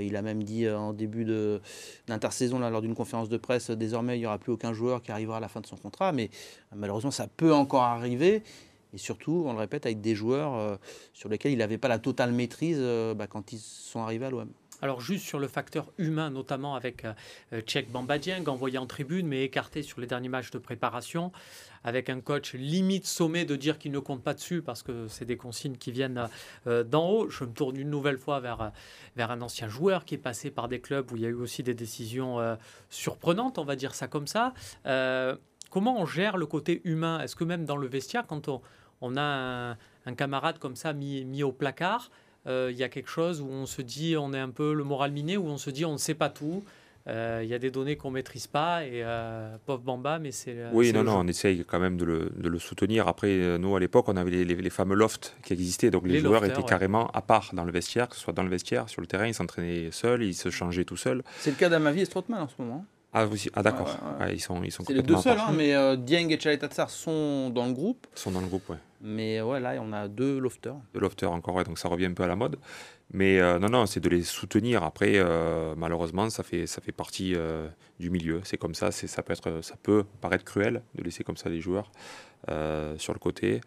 il 0.00 0.16
a 0.16 0.22
même 0.22 0.42
dit 0.42 0.66
euh, 0.66 0.78
en 0.78 0.92
début 0.92 1.24
d'intersaison, 2.06 2.58
lors 2.58 2.82
d'une 2.82 2.94
conférence 2.94 3.28
de 3.28 3.36
presse, 3.36 3.70
désormais, 3.70 4.16
il 4.16 4.20
n'y 4.20 4.26
aura 4.26 4.38
plus 4.38 4.52
aucun 4.52 4.72
joueur 4.72 5.02
qui 5.02 5.12
arrivera 5.12 5.38
à 5.38 5.40
la 5.40 5.48
fin 5.48 5.60
de 5.60 5.66
son 5.66 5.76
contrat. 5.76 6.12
Mais 6.12 6.30
euh, 6.72 6.76
malheureusement, 6.76 7.10
ça 7.10 7.26
peut 7.26 7.52
encore 7.52 7.82
arriver. 7.82 8.42
Et 8.94 8.98
surtout, 8.98 9.44
on 9.46 9.52
le 9.52 9.58
répète, 9.58 9.86
avec 9.86 10.02
des 10.02 10.14
joueurs 10.14 10.78
sur 11.14 11.30
lesquels 11.30 11.52
il 11.52 11.56
n'avait 11.56 11.78
pas 11.78 11.88
la 11.88 11.98
totale 11.98 12.30
maîtrise 12.30 12.78
bah, 13.16 13.26
quand 13.26 13.54
ils 13.54 13.58
sont 13.58 14.00
arrivés 14.00 14.26
à 14.26 14.30
l'OM. 14.30 14.52
Alors 14.82 15.00
juste 15.00 15.24
sur 15.24 15.38
le 15.38 15.48
facteur 15.48 15.92
humain, 15.96 16.30
notamment 16.30 16.74
avec 16.74 17.06
Tchèque 17.66 17.90
Bambadien, 17.90 18.44
envoyé 18.46 18.78
en 18.78 18.86
tribune, 18.86 19.26
mais 19.26 19.44
écarté 19.44 19.82
sur 19.82 20.00
les 20.00 20.06
derniers 20.06 20.28
matchs 20.28 20.50
de 20.50 20.58
préparation 20.58 21.32
avec 21.84 22.10
un 22.10 22.20
coach 22.20 22.54
limite 22.54 23.06
sommé 23.06 23.44
de 23.44 23.56
dire 23.56 23.78
qu'il 23.78 23.92
ne 23.92 23.98
compte 23.98 24.22
pas 24.22 24.34
dessus 24.34 24.62
parce 24.62 24.82
que 24.82 25.08
c'est 25.08 25.24
des 25.24 25.36
consignes 25.36 25.76
qui 25.76 25.92
viennent 25.92 26.28
euh, 26.66 26.84
d'en 26.84 27.08
haut. 27.08 27.30
Je 27.30 27.44
me 27.44 27.52
tourne 27.52 27.76
une 27.76 27.90
nouvelle 27.90 28.18
fois 28.18 28.40
vers, 28.40 28.72
vers 29.16 29.30
un 29.30 29.40
ancien 29.42 29.68
joueur 29.68 30.04
qui 30.04 30.14
est 30.14 30.18
passé 30.18 30.50
par 30.50 30.68
des 30.68 30.80
clubs 30.80 31.10
où 31.10 31.16
il 31.16 31.22
y 31.22 31.26
a 31.26 31.28
eu 31.28 31.34
aussi 31.34 31.62
des 31.62 31.74
décisions 31.74 32.40
euh, 32.40 32.56
surprenantes, 32.90 33.58
on 33.58 33.64
va 33.64 33.76
dire 33.76 33.94
ça 33.94 34.06
comme 34.06 34.26
ça. 34.26 34.54
Euh, 34.86 35.36
comment 35.70 36.00
on 36.00 36.06
gère 36.06 36.36
le 36.36 36.46
côté 36.46 36.80
humain? 36.84 37.20
Est-ce 37.20 37.36
que 37.36 37.44
même 37.44 37.64
dans 37.64 37.76
le 37.76 37.88
vestiaire, 37.88 38.26
quand 38.26 38.48
on, 38.48 38.60
on 39.00 39.16
a 39.16 39.76
un, 40.06 40.14
camarade 40.14 40.58
comme 40.58 40.76
ça 40.76 40.92
mis 40.92 41.42
au 41.42 41.52
placard, 41.52 42.10
il 42.46 42.76
y 42.76 42.82
a 42.82 42.88
quelque 42.88 43.08
chose 43.08 43.40
où 43.40 43.48
on 43.48 43.66
se 43.66 43.82
dit 43.82 44.16
on 44.16 44.32
est 44.32 44.38
un 44.38 44.50
peu 44.50 44.72
le 44.72 44.84
moral 44.84 45.12
miné, 45.12 45.36
où 45.36 45.46
on 45.46 45.58
se 45.58 45.70
dit 45.70 45.84
on 45.84 45.92
ne 45.92 45.98
sait 45.98 46.14
pas 46.14 46.28
tout, 46.28 46.64
euh, 47.08 47.40
il 47.42 47.48
y 47.48 47.54
a 47.54 47.58
des 47.58 47.70
données 47.70 47.96
qu'on 47.96 48.10
ne 48.10 48.14
maîtrise 48.14 48.46
pas 48.46 48.84
et 48.84 49.02
euh, 49.02 49.56
pauvre 49.66 49.82
Bamba, 49.82 50.18
mais 50.20 50.30
c'est. 50.30 50.56
Oui, 50.72 50.92
non, 50.92 51.02
non, 51.02 51.18
on 51.18 51.26
essaye 51.26 51.64
quand 51.64 51.80
même 51.80 51.96
de 51.96 52.04
le, 52.04 52.30
de 52.36 52.48
le 52.48 52.58
soutenir. 52.58 53.08
Après, 53.08 53.28
euh, 53.28 53.58
nous, 53.58 53.74
à 53.74 53.80
l'époque, 53.80 54.08
on 54.08 54.16
avait 54.16 54.30
les, 54.30 54.44
les, 54.44 54.70
fameux 54.70 54.94
lofts 54.94 55.36
qui 55.42 55.52
existaient, 55.52 55.90
donc 55.90 56.06
les, 56.06 56.20
joueurs 56.20 56.44
étaient 56.44 56.62
carrément 56.62 57.08
à 57.08 57.22
part 57.22 57.50
dans 57.54 57.64
le 57.64 57.72
vestiaire, 57.72 58.08
que 58.08 58.14
ce 58.14 58.20
soit 58.20 58.32
dans 58.32 58.44
le 58.44 58.50
vestiaire, 58.50 58.88
sur 58.88 59.00
le 59.00 59.08
terrain, 59.08 59.26
ils 59.26 59.34
s'entraînaient 59.34 59.90
seuls, 59.90 60.22
ils 60.22 60.34
se 60.34 60.50
changeaient 60.50 60.84
tout 60.84 60.96
seuls. 60.96 61.24
C'est 61.38 61.50
le 61.50 61.56
cas 61.56 61.68
d'Amavi 61.68 62.02
et 62.02 62.04
Strootman 62.04 62.42
en 62.42 62.48
ce 62.48 62.54
moment. 62.58 62.84
Ah, 63.14 63.26
ah 63.52 63.62
d'accord. 63.62 63.94
ils 64.32 64.40
sont, 64.40 64.62
ils 64.62 64.72
sont 64.72 64.84
C'est 64.86 64.94
les 64.94 65.02
deux 65.02 65.18
seuls, 65.18 65.38
hein, 65.38 65.52
mais 65.54 65.74
euh, 65.74 65.96
Dieng 65.96 66.30
et 66.30 66.36
Tchaletatsar 66.36 66.88
sont 66.88 67.50
dans 67.50 67.66
le 67.66 67.74
groupe. 67.74 68.06
Sont 68.14 68.30
dans 68.30 68.40
le 68.40 68.46
groupe, 68.46 68.66
ouais. 68.70 68.78
Mais 69.02 69.42
ouais, 69.42 69.60
là, 69.60 69.74
on 69.82 69.92
a 69.92 70.08
deux 70.08 70.38
lofters. 70.38 70.76
Deux 70.94 71.00
lofters 71.00 71.30
encore, 71.30 71.56
ouais, 71.56 71.64
donc 71.64 71.78
ça 71.78 71.88
revient 71.88 72.06
un 72.06 72.14
peu 72.14 72.22
à 72.22 72.26
la 72.26 72.36
mode. 72.36 72.56
Mais 73.12 73.38
euh, 73.38 73.58
non, 73.58 73.68
non, 73.68 73.84
c'est 73.84 74.00
de 74.00 74.08
les 74.08 74.22
soutenir. 74.22 74.82
Après, 74.82 75.12
euh, 75.16 75.74
malheureusement, 75.76 76.30
ça 76.30 76.42
fait, 76.42 76.66
ça 76.66 76.80
fait 76.80 76.92
partie 76.92 77.34
du 78.00 78.08
milieu. 78.08 78.40
C'est 78.44 78.56
comme 78.56 78.74
ça. 78.74 78.90
Ça 78.90 79.22
peut, 79.22 79.34
être, 79.34 79.60
ça 79.60 79.74
peut 79.82 80.04
paraître 80.22 80.44
cruel 80.44 80.82
de 80.94 81.02
laisser 81.02 81.22
comme 81.22 81.36
ça 81.36 81.50
des 81.50 81.60
joueurs 81.60 81.92
sur 82.96 83.12
le 83.12 83.18
côté. 83.18 83.60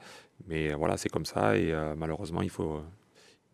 Mais 0.48 0.74
voilà, 0.74 0.98
c'est 0.98 1.10
comme 1.10 1.26
ça. 1.26 1.56
Et 1.56 1.72
malheureusement, 1.96 2.42
il 2.42 2.50
faut, 2.50 2.82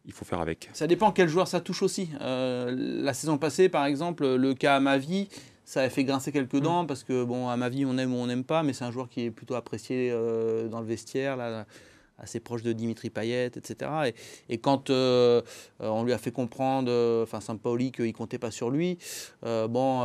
il 0.06 0.14
faut 0.14 0.24
faire 0.24 0.40
avec. 0.40 0.70
Ça 0.72 0.88
dépend 0.88 1.12
quel 1.12 1.28
joueur 1.28 1.50
ça 1.50 1.60
touche 1.60 1.82
aussi. 1.82 2.12
la 2.22 3.14
saison 3.14 3.38
passée, 3.38 3.68
par 3.68 3.86
exemple, 3.86 4.26
le 4.26 4.54
cas 4.54 4.78
à 4.78 4.80
ma 4.80 4.98
vie, 4.98 5.28
ça 5.72 5.82
a 5.82 5.90
fait 5.90 6.04
grincer 6.04 6.32
quelques 6.32 6.56
mm. 6.56 6.62
dents 6.62 6.86
parce 6.86 7.04
que, 7.04 7.24
bon, 7.24 7.48
à 7.48 7.56
ma 7.56 7.70
vie, 7.70 7.86
on 7.86 7.98
aime 7.98 8.14
ou 8.14 8.18
on 8.18 8.28
n'aime 8.28 8.44
pas, 8.44 8.62
mais 8.62 8.74
c'est 8.74 8.84
un 8.84 8.92
joueur 8.92 9.08
qui 9.08 9.22
est 9.22 9.32
plutôt 9.32 9.56
apprécié 9.56 10.12
dans 10.70 10.82
le 10.82 10.86
vestiaire. 10.86 11.38
Là, 11.38 11.66
assez 12.22 12.40
proche 12.40 12.62
de 12.62 12.72
Dimitri 12.72 13.10
Payet, 13.10 13.48
etc. 13.48 14.14
Et, 14.50 14.58
quand 14.60 14.90
euh, 14.90 15.42
euh, 15.82 15.90
on 15.90 16.04
lui 16.04 16.14
a 16.14 16.18
fait 16.18 16.32
comprendre, 16.32 16.90
euh, 16.92 17.24
enfin 17.24 17.42
Saint-Pauli, 17.42 17.92
qu'il 17.92 18.14
comptait 18.14 18.38
pas 18.38 18.52
sur 18.52 18.70
lui, 18.70 18.98
bon, 19.44 20.00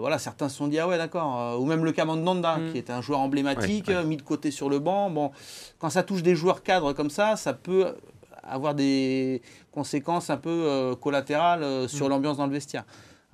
voilà, 0.00 0.18
certains 0.18 0.48
se 0.48 0.56
sont 0.56 0.68
dit 0.68 0.78
ah 0.78 0.86
ouais 0.88 0.98
d'accord, 0.98 1.60
ou 1.60 1.64
même 1.64 1.84
le 1.84 1.92
Kamandanda, 1.92 2.58
mm. 2.58 2.72
qui 2.72 2.78
est 2.78 2.90
un 2.90 3.00
joueur 3.00 3.20
emblématique, 3.20 3.90
mis 3.90 4.16
de 4.16 4.22
côté 4.22 4.50
sur 4.50 4.68
le 4.68 4.78
banc. 4.78 5.10
Bon, 5.10 5.30
quand 5.78 5.90
ça 5.90 6.02
touche 6.02 6.22
des 6.22 6.34
joueurs 6.34 6.62
cadres 6.62 6.92
comme 6.92 7.10
ça, 7.10 7.36
ça 7.36 7.54
peut 7.54 7.94
avoir 8.42 8.74
des 8.74 9.40
conséquences 9.72 10.28
un 10.28 10.36
peu 10.36 10.94
collatérales 11.00 11.88
sur 11.88 12.06
mm. 12.06 12.10
l'ambiance 12.10 12.36
dans 12.36 12.46
le 12.46 12.52
vestiaire. 12.52 12.84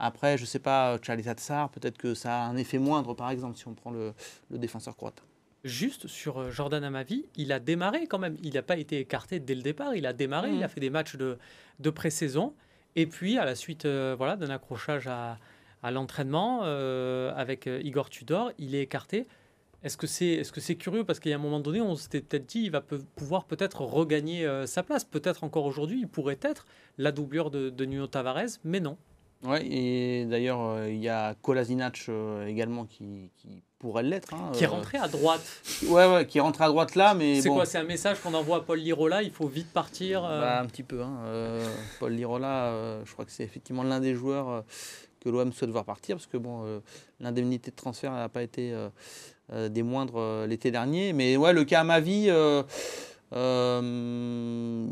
Après, 0.00 0.36
je 0.36 0.42
ne 0.42 0.46
sais 0.46 0.58
pas, 0.58 0.98
Charlie 1.02 1.22
Tatsar, 1.22 1.70
peut-être 1.70 1.98
que 1.98 2.14
ça 2.14 2.42
a 2.42 2.46
un 2.46 2.56
effet 2.56 2.78
moindre, 2.78 3.14
par 3.14 3.30
exemple, 3.30 3.56
si 3.58 3.68
on 3.68 3.74
prend 3.74 3.90
le 3.90 4.14
défenseur 4.50 4.96
croate 4.96 5.22
juste 5.64 6.06
sur 6.06 6.38
euh, 6.38 6.50
Jordan 6.50 6.82
Amavi, 6.84 7.26
il 7.36 7.52
a 7.52 7.58
démarré 7.58 8.06
quand 8.06 8.18
même. 8.18 8.36
Il 8.42 8.54
n'a 8.54 8.62
pas 8.62 8.76
été 8.76 8.98
écarté 8.98 9.40
dès 9.40 9.54
le 9.54 9.62
départ. 9.62 9.94
Il 9.94 10.06
a 10.06 10.12
démarré, 10.12 10.52
il 10.52 10.62
a 10.62 10.66
mm. 10.66 10.70
fait 10.70 10.80
des 10.80 10.90
matchs 10.90 11.16
de, 11.16 11.38
de 11.78 11.90
pré-saison. 11.90 12.54
Et 12.96 13.06
puis, 13.06 13.38
à 13.38 13.44
la 13.44 13.54
suite 13.54 13.84
euh, 13.84 14.14
voilà, 14.16 14.36
d'un 14.36 14.50
accrochage 14.50 15.06
à, 15.06 15.38
à 15.82 15.90
l'entraînement 15.90 16.60
euh, 16.64 17.32
avec 17.36 17.66
Igor 17.66 18.10
Tudor, 18.10 18.52
il 18.58 18.74
est 18.74 18.82
écarté. 18.82 19.26
Est-ce 19.82 19.96
que 19.96 20.06
c'est 20.06 20.26
est 20.26 20.42
-ce 20.42 20.60
c'est 20.60 20.74
curieux? 20.74 21.04
Parce 21.04 21.20
qu'il 21.20 21.30
y 21.30 21.32
a 21.32 21.38
un 21.38 21.40
moment 21.40 21.60
donné, 21.60 21.80
on 21.80 21.94
s'était 21.94 22.20
peut-être 22.20 22.46
dit 22.46 22.64
il 22.64 22.70
va 22.70 22.82
pouvoir 22.82 23.44
peut-être 23.44 23.80
regagner 23.80 24.46
sa 24.66 24.82
place. 24.82 25.04
Peut-être 25.04 25.42
encore 25.42 25.64
aujourd'hui, 25.64 26.00
il 26.00 26.08
pourrait 26.08 26.38
être 26.42 26.66
la 26.98 27.12
doublure 27.12 27.50
de, 27.50 27.70
de 27.70 27.84
Nuno 27.86 28.06
Tavares, 28.06 28.58
mais 28.62 28.80
non. 28.80 28.98
Oui, 29.42 29.58
et 29.70 30.24
d'ailleurs, 30.26 30.86
il 30.86 30.98
y 30.98 31.08
a 31.08 31.34
Kolasinac 31.34 32.10
également 32.46 32.84
qui, 32.84 33.30
qui 33.36 33.62
pourrait 33.80 34.02
l'être. 34.02 34.34
Hein, 34.34 34.52
qui 34.52 34.62
est 34.62 34.66
euh. 34.68 34.70
rentré 34.70 34.98
à 34.98 35.08
droite. 35.08 35.40
Ouais, 35.86 36.06
ouais, 36.06 36.26
qui 36.26 36.38
est 36.38 36.40
rentré 36.40 36.64
à 36.64 36.68
droite 36.68 36.94
là, 36.94 37.14
mais. 37.14 37.40
C'est 37.40 37.48
quoi 37.48 37.64
C'est 37.64 37.78
un 37.78 37.84
message 37.84 38.20
qu'on 38.20 38.34
envoie 38.34 38.58
à 38.58 38.60
Paul 38.60 38.78
Lirola 38.78 39.22
Il 39.22 39.32
faut 39.32 39.48
vite 39.48 39.72
partir 39.72 40.24
euh? 40.24 40.40
bah, 40.40 40.60
Un 40.60 40.66
petit 40.66 40.84
peu. 40.84 41.02
Hein. 41.02 41.18
Euh, 41.24 41.66
Paul 41.98 42.12
Lirola, 42.12 43.00
je 43.04 43.12
crois 43.12 43.24
que 43.24 43.32
c'est 43.32 43.42
effectivement 43.42 43.82
l'un 43.82 43.98
des 43.98 44.14
joueurs 44.14 44.64
que 45.20 45.28
l'OM 45.28 45.52
souhaite 45.52 45.70
voir 45.70 45.84
partir, 45.84 46.16
parce 46.16 46.26
que 46.26 46.36
bon, 46.36 46.80
l'indemnité 47.18 47.70
de 47.70 47.76
transfert 47.76 48.12
n'a 48.12 48.28
pas 48.28 48.42
été 48.42 48.74
des 49.52 49.82
moindres 49.82 50.46
l'été 50.46 50.70
dernier. 50.70 51.12
Mais 51.12 51.36
ouais, 51.36 51.52
le 51.52 51.64
cas 51.64 51.80
à 51.80 51.84
ma 51.84 52.00
vie. 52.00 52.30
Euh, 53.32 54.86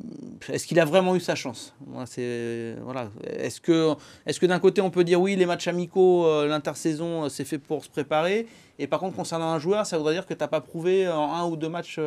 est-ce 0.48 0.66
qu'il 0.66 0.78
a 0.78 0.84
vraiment 0.84 1.16
eu 1.16 1.20
sa 1.20 1.34
chance. 1.34 1.74
Est-ce 2.06 3.60
que, 3.60 4.46
d'un 4.46 4.60
côté 4.60 4.80
on 4.80 4.90
peut 4.90 5.02
dire 5.04 5.20
oui, 5.20 5.34
les 5.34 5.46
matchs 5.46 5.66
amicaux, 5.66 6.24
euh, 6.26 6.46
l'intersaison, 6.46 7.24
euh, 7.24 7.28
c'est 7.28 7.44
fait 7.44 7.58
pour 7.58 7.84
se 7.84 7.90
préparer, 7.90 8.46
et 8.78 8.86
par 8.86 9.00
contre 9.00 9.16
concernant 9.16 9.50
un 9.50 9.58
joueur, 9.58 9.86
ça 9.86 9.98
voudrait 9.98 10.14
dire 10.14 10.26
que 10.26 10.34
tu 10.34 10.40
n'as 10.40 10.48
pas 10.48 10.60
prouvé 10.60 11.08
en 11.08 11.34
un 11.34 11.44
ou 11.46 11.56
deux 11.56 11.68
matchs 11.68 11.98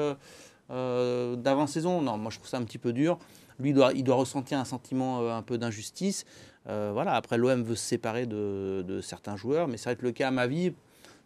d'avant-saison? 0.70 2.02
Non, 2.02 2.18
moi 2.18 2.32
je 2.32 2.38
trouve 2.38 2.48
ça 2.50 2.58
un 2.58 2.64
petit 2.64 2.78
peu 2.78 2.94
dur. 2.94 3.20
Lui, 3.60 3.72
il 3.72 3.74
doit, 3.74 3.92
il 3.94 4.04
doit 4.04 4.16
ressentir 4.16 4.58
un 4.58 4.66
sentiment 4.66 5.30
un 5.30 5.42
peu 5.42 5.58
d'injustice. 5.58 6.26
voilà. 6.66 7.14
Après, 7.16 7.38
l'OM 7.38 7.62
veut 7.62 7.76
se 7.76 7.86
séparer 7.86 8.26
de, 8.26 8.86
de 8.88 9.02
certains 9.02 9.36
joueurs, 9.36 9.68
mais 9.68 9.76
ça 9.76 9.90
va 9.90 9.94
être 9.94 10.02
le 10.02 10.14
cas 10.14 10.30
à 10.30 10.32
ma 10.32 10.48
vie 10.48 10.72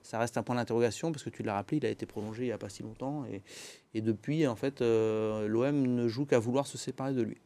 ça 0.06 0.20
reste 0.20 0.38
un 0.38 0.44
point 0.44 0.56
d'interrogation 0.56 1.12
parce 1.12 1.24
que 1.24 1.32
tu 1.32 1.42
l'as 1.42 1.56
rappelé, 1.56 1.78
il 1.78 1.86
a 1.86 1.90
été 1.90 2.06
prolongé 2.06 2.44
il 2.44 2.48
n'y 2.48 2.52
a 2.52 2.58
pas 2.58 2.70
si 2.70 2.84
longtemps. 2.84 3.26
Et, 3.26 3.42
et 3.96 4.02
depuis, 4.02 4.46
en 4.46 4.56
fait, 4.56 4.82
euh, 4.82 5.48
l'OM 5.48 5.76
ne 5.76 6.08
joue 6.08 6.26
qu'à 6.26 6.38
vouloir 6.38 6.68
se 6.68 6.78
séparer 6.78 7.14
de 7.14 7.24
lui. 7.24 7.38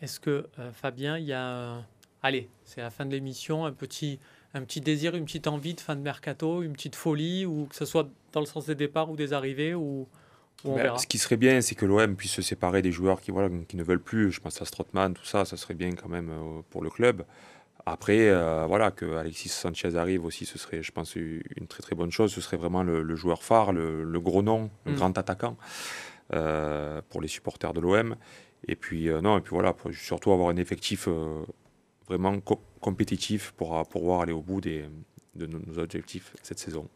Est-ce 0.00 0.18
que, 0.18 0.46
euh, 0.58 0.72
Fabien, 0.72 1.18
il 1.18 1.26
y 1.26 1.32
a. 1.32 1.84
Allez, 2.22 2.48
c'est 2.64 2.80
la 2.80 2.90
fin 2.90 3.06
de 3.06 3.12
l'émission, 3.12 3.64
un 3.64 3.72
petit, 3.72 4.18
un 4.54 4.62
petit 4.62 4.80
désir, 4.80 5.14
une 5.14 5.24
petite 5.24 5.46
envie 5.46 5.74
de 5.74 5.80
fin 5.80 5.94
de 5.94 6.00
mercato, 6.00 6.62
une 6.62 6.72
petite 6.72 6.96
folie, 6.96 7.46
ou 7.46 7.66
que 7.66 7.76
ce 7.76 7.84
soit 7.84 8.08
dans 8.32 8.40
le 8.40 8.46
sens 8.46 8.66
des 8.66 8.74
départs 8.74 9.08
ou 9.08 9.14
des 9.14 9.32
arrivées 9.32 9.74
ou, 9.74 10.08
on 10.64 10.74
ben, 10.74 10.82
verra. 10.82 10.98
Ce 10.98 11.06
qui 11.06 11.18
serait 11.18 11.36
bien, 11.36 11.60
c'est 11.60 11.76
que 11.76 11.86
l'OM 11.86 12.16
puisse 12.16 12.32
se 12.32 12.42
séparer 12.42 12.82
des 12.82 12.90
joueurs 12.90 13.20
qui, 13.20 13.30
voilà, 13.30 13.48
qui 13.68 13.76
ne 13.76 13.84
veulent 13.84 14.02
plus. 14.02 14.32
Je 14.32 14.40
pense 14.40 14.60
à 14.60 14.64
Strootman, 14.64 15.14
tout 15.14 15.24
ça, 15.24 15.44
ça 15.44 15.56
serait 15.56 15.74
bien 15.74 15.92
quand 15.92 16.08
même 16.08 16.30
euh, 16.30 16.60
pour 16.70 16.82
le 16.82 16.90
club. 16.90 17.24
Après, 17.92 18.32
voilà, 18.66 18.90
que 18.90 19.16
Alexis 19.16 19.48
Sanchez 19.48 19.96
arrive 19.96 20.24
aussi, 20.24 20.46
ce 20.46 20.58
serait, 20.58 20.82
je 20.82 20.92
pense, 20.92 21.16
une 21.16 21.66
très 21.68 21.82
très 21.82 21.94
bonne 21.94 22.10
chose. 22.10 22.32
Ce 22.32 22.40
serait 22.40 22.56
vraiment 22.56 22.82
le, 22.82 23.16
joueur 23.16 23.42
phare, 23.42 23.72
le, 23.72 24.20
gros 24.20 24.42
nom, 24.42 24.70
le 24.84 24.92
mm. 24.92 24.96
grand 24.96 25.18
attaquant 25.18 25.56
pour 26.28 27.20
les 27.20 27.28
supporters 27.28 27.72
de 27.72 27.80
l'OM. 27.80 28.16
Et 28.66 28.76
puis, 28.76 29.08
non, 29.22 29.38
et 29.38 29.40
puis 29.40 29.50
voilà, 29.50 29.74
surtout 29.92 30.32
avoir 30.32 30.50
un 30.50 30.56
effectif 30.56 31.08
vraiment 32.06 32.38
compétitif 32.80 33.52
pour 33.52 33.86
pouvoir 33.88 34.20
aller 34.22 34.32
au 34.32 34.42
bout 34.42 34.60
des, 34.60 34.84
de 35.34 35.46
nos 35.46 35.78
objectifs 35.78 36.34
cette 36.42 36.58
saison. 36.58 36.88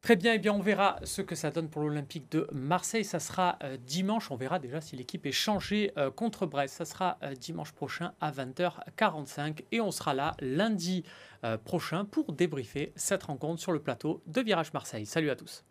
Très 0.00 0.14
bien, 0.14 0.34
eh 0.34 0.38
bien 0.38 0.52
on 0.52 0.60
verra 0.60 1.00
ce 1.02 1.22
que 1.22 1.34
ça 1.34 1.50
donne 1.50 1.68
pour 1.68 1.82
l'Olympique 1.82 2.30
de 2.30 2.48
Marseille. 2.52 3.04
Ça 3.04 3.18
sera 3.18 3.58
euh, 3.62 3.76
dimanche. 3.76 4.30
On 4.30 4.36
verra 4.36 4.58
déjà 4.58 4.80
si 4.80 4.96
l'équipe 4.96 5.26
est 5.26 5.32
changée 5.32 5.92
euh, 5.98 6.10
contre 6.10 6.46
Brest. 6.46 6.76
Ça 6.76 6.84
sera 6.84 7.18
euh, 7.22 7.34
dimanche 7.34 7.72
prochain 7.72 8.12
à 8.20 8.30
20h45 8.30 9.64
et 9.72 9.80
on 9.80 9.90
sera 9.90 10.14
là 10.14 10.34
lundi 10.40 11.04
prochain 11.64 12.04
pour 12.04 12.32
débriefer 12.32 12.92
cette 12.96 13.22
rencontre 13.22 13.62
sur 13.62 13.70
le 13.70 13.78
plateau 13.78 14.22
de 14.26 14.40
Virage 14.40 14.72
Marseille. 14.72 15.06
Salut 15.06 15.30
à 15.30 15.36
tous. 15.36 15.64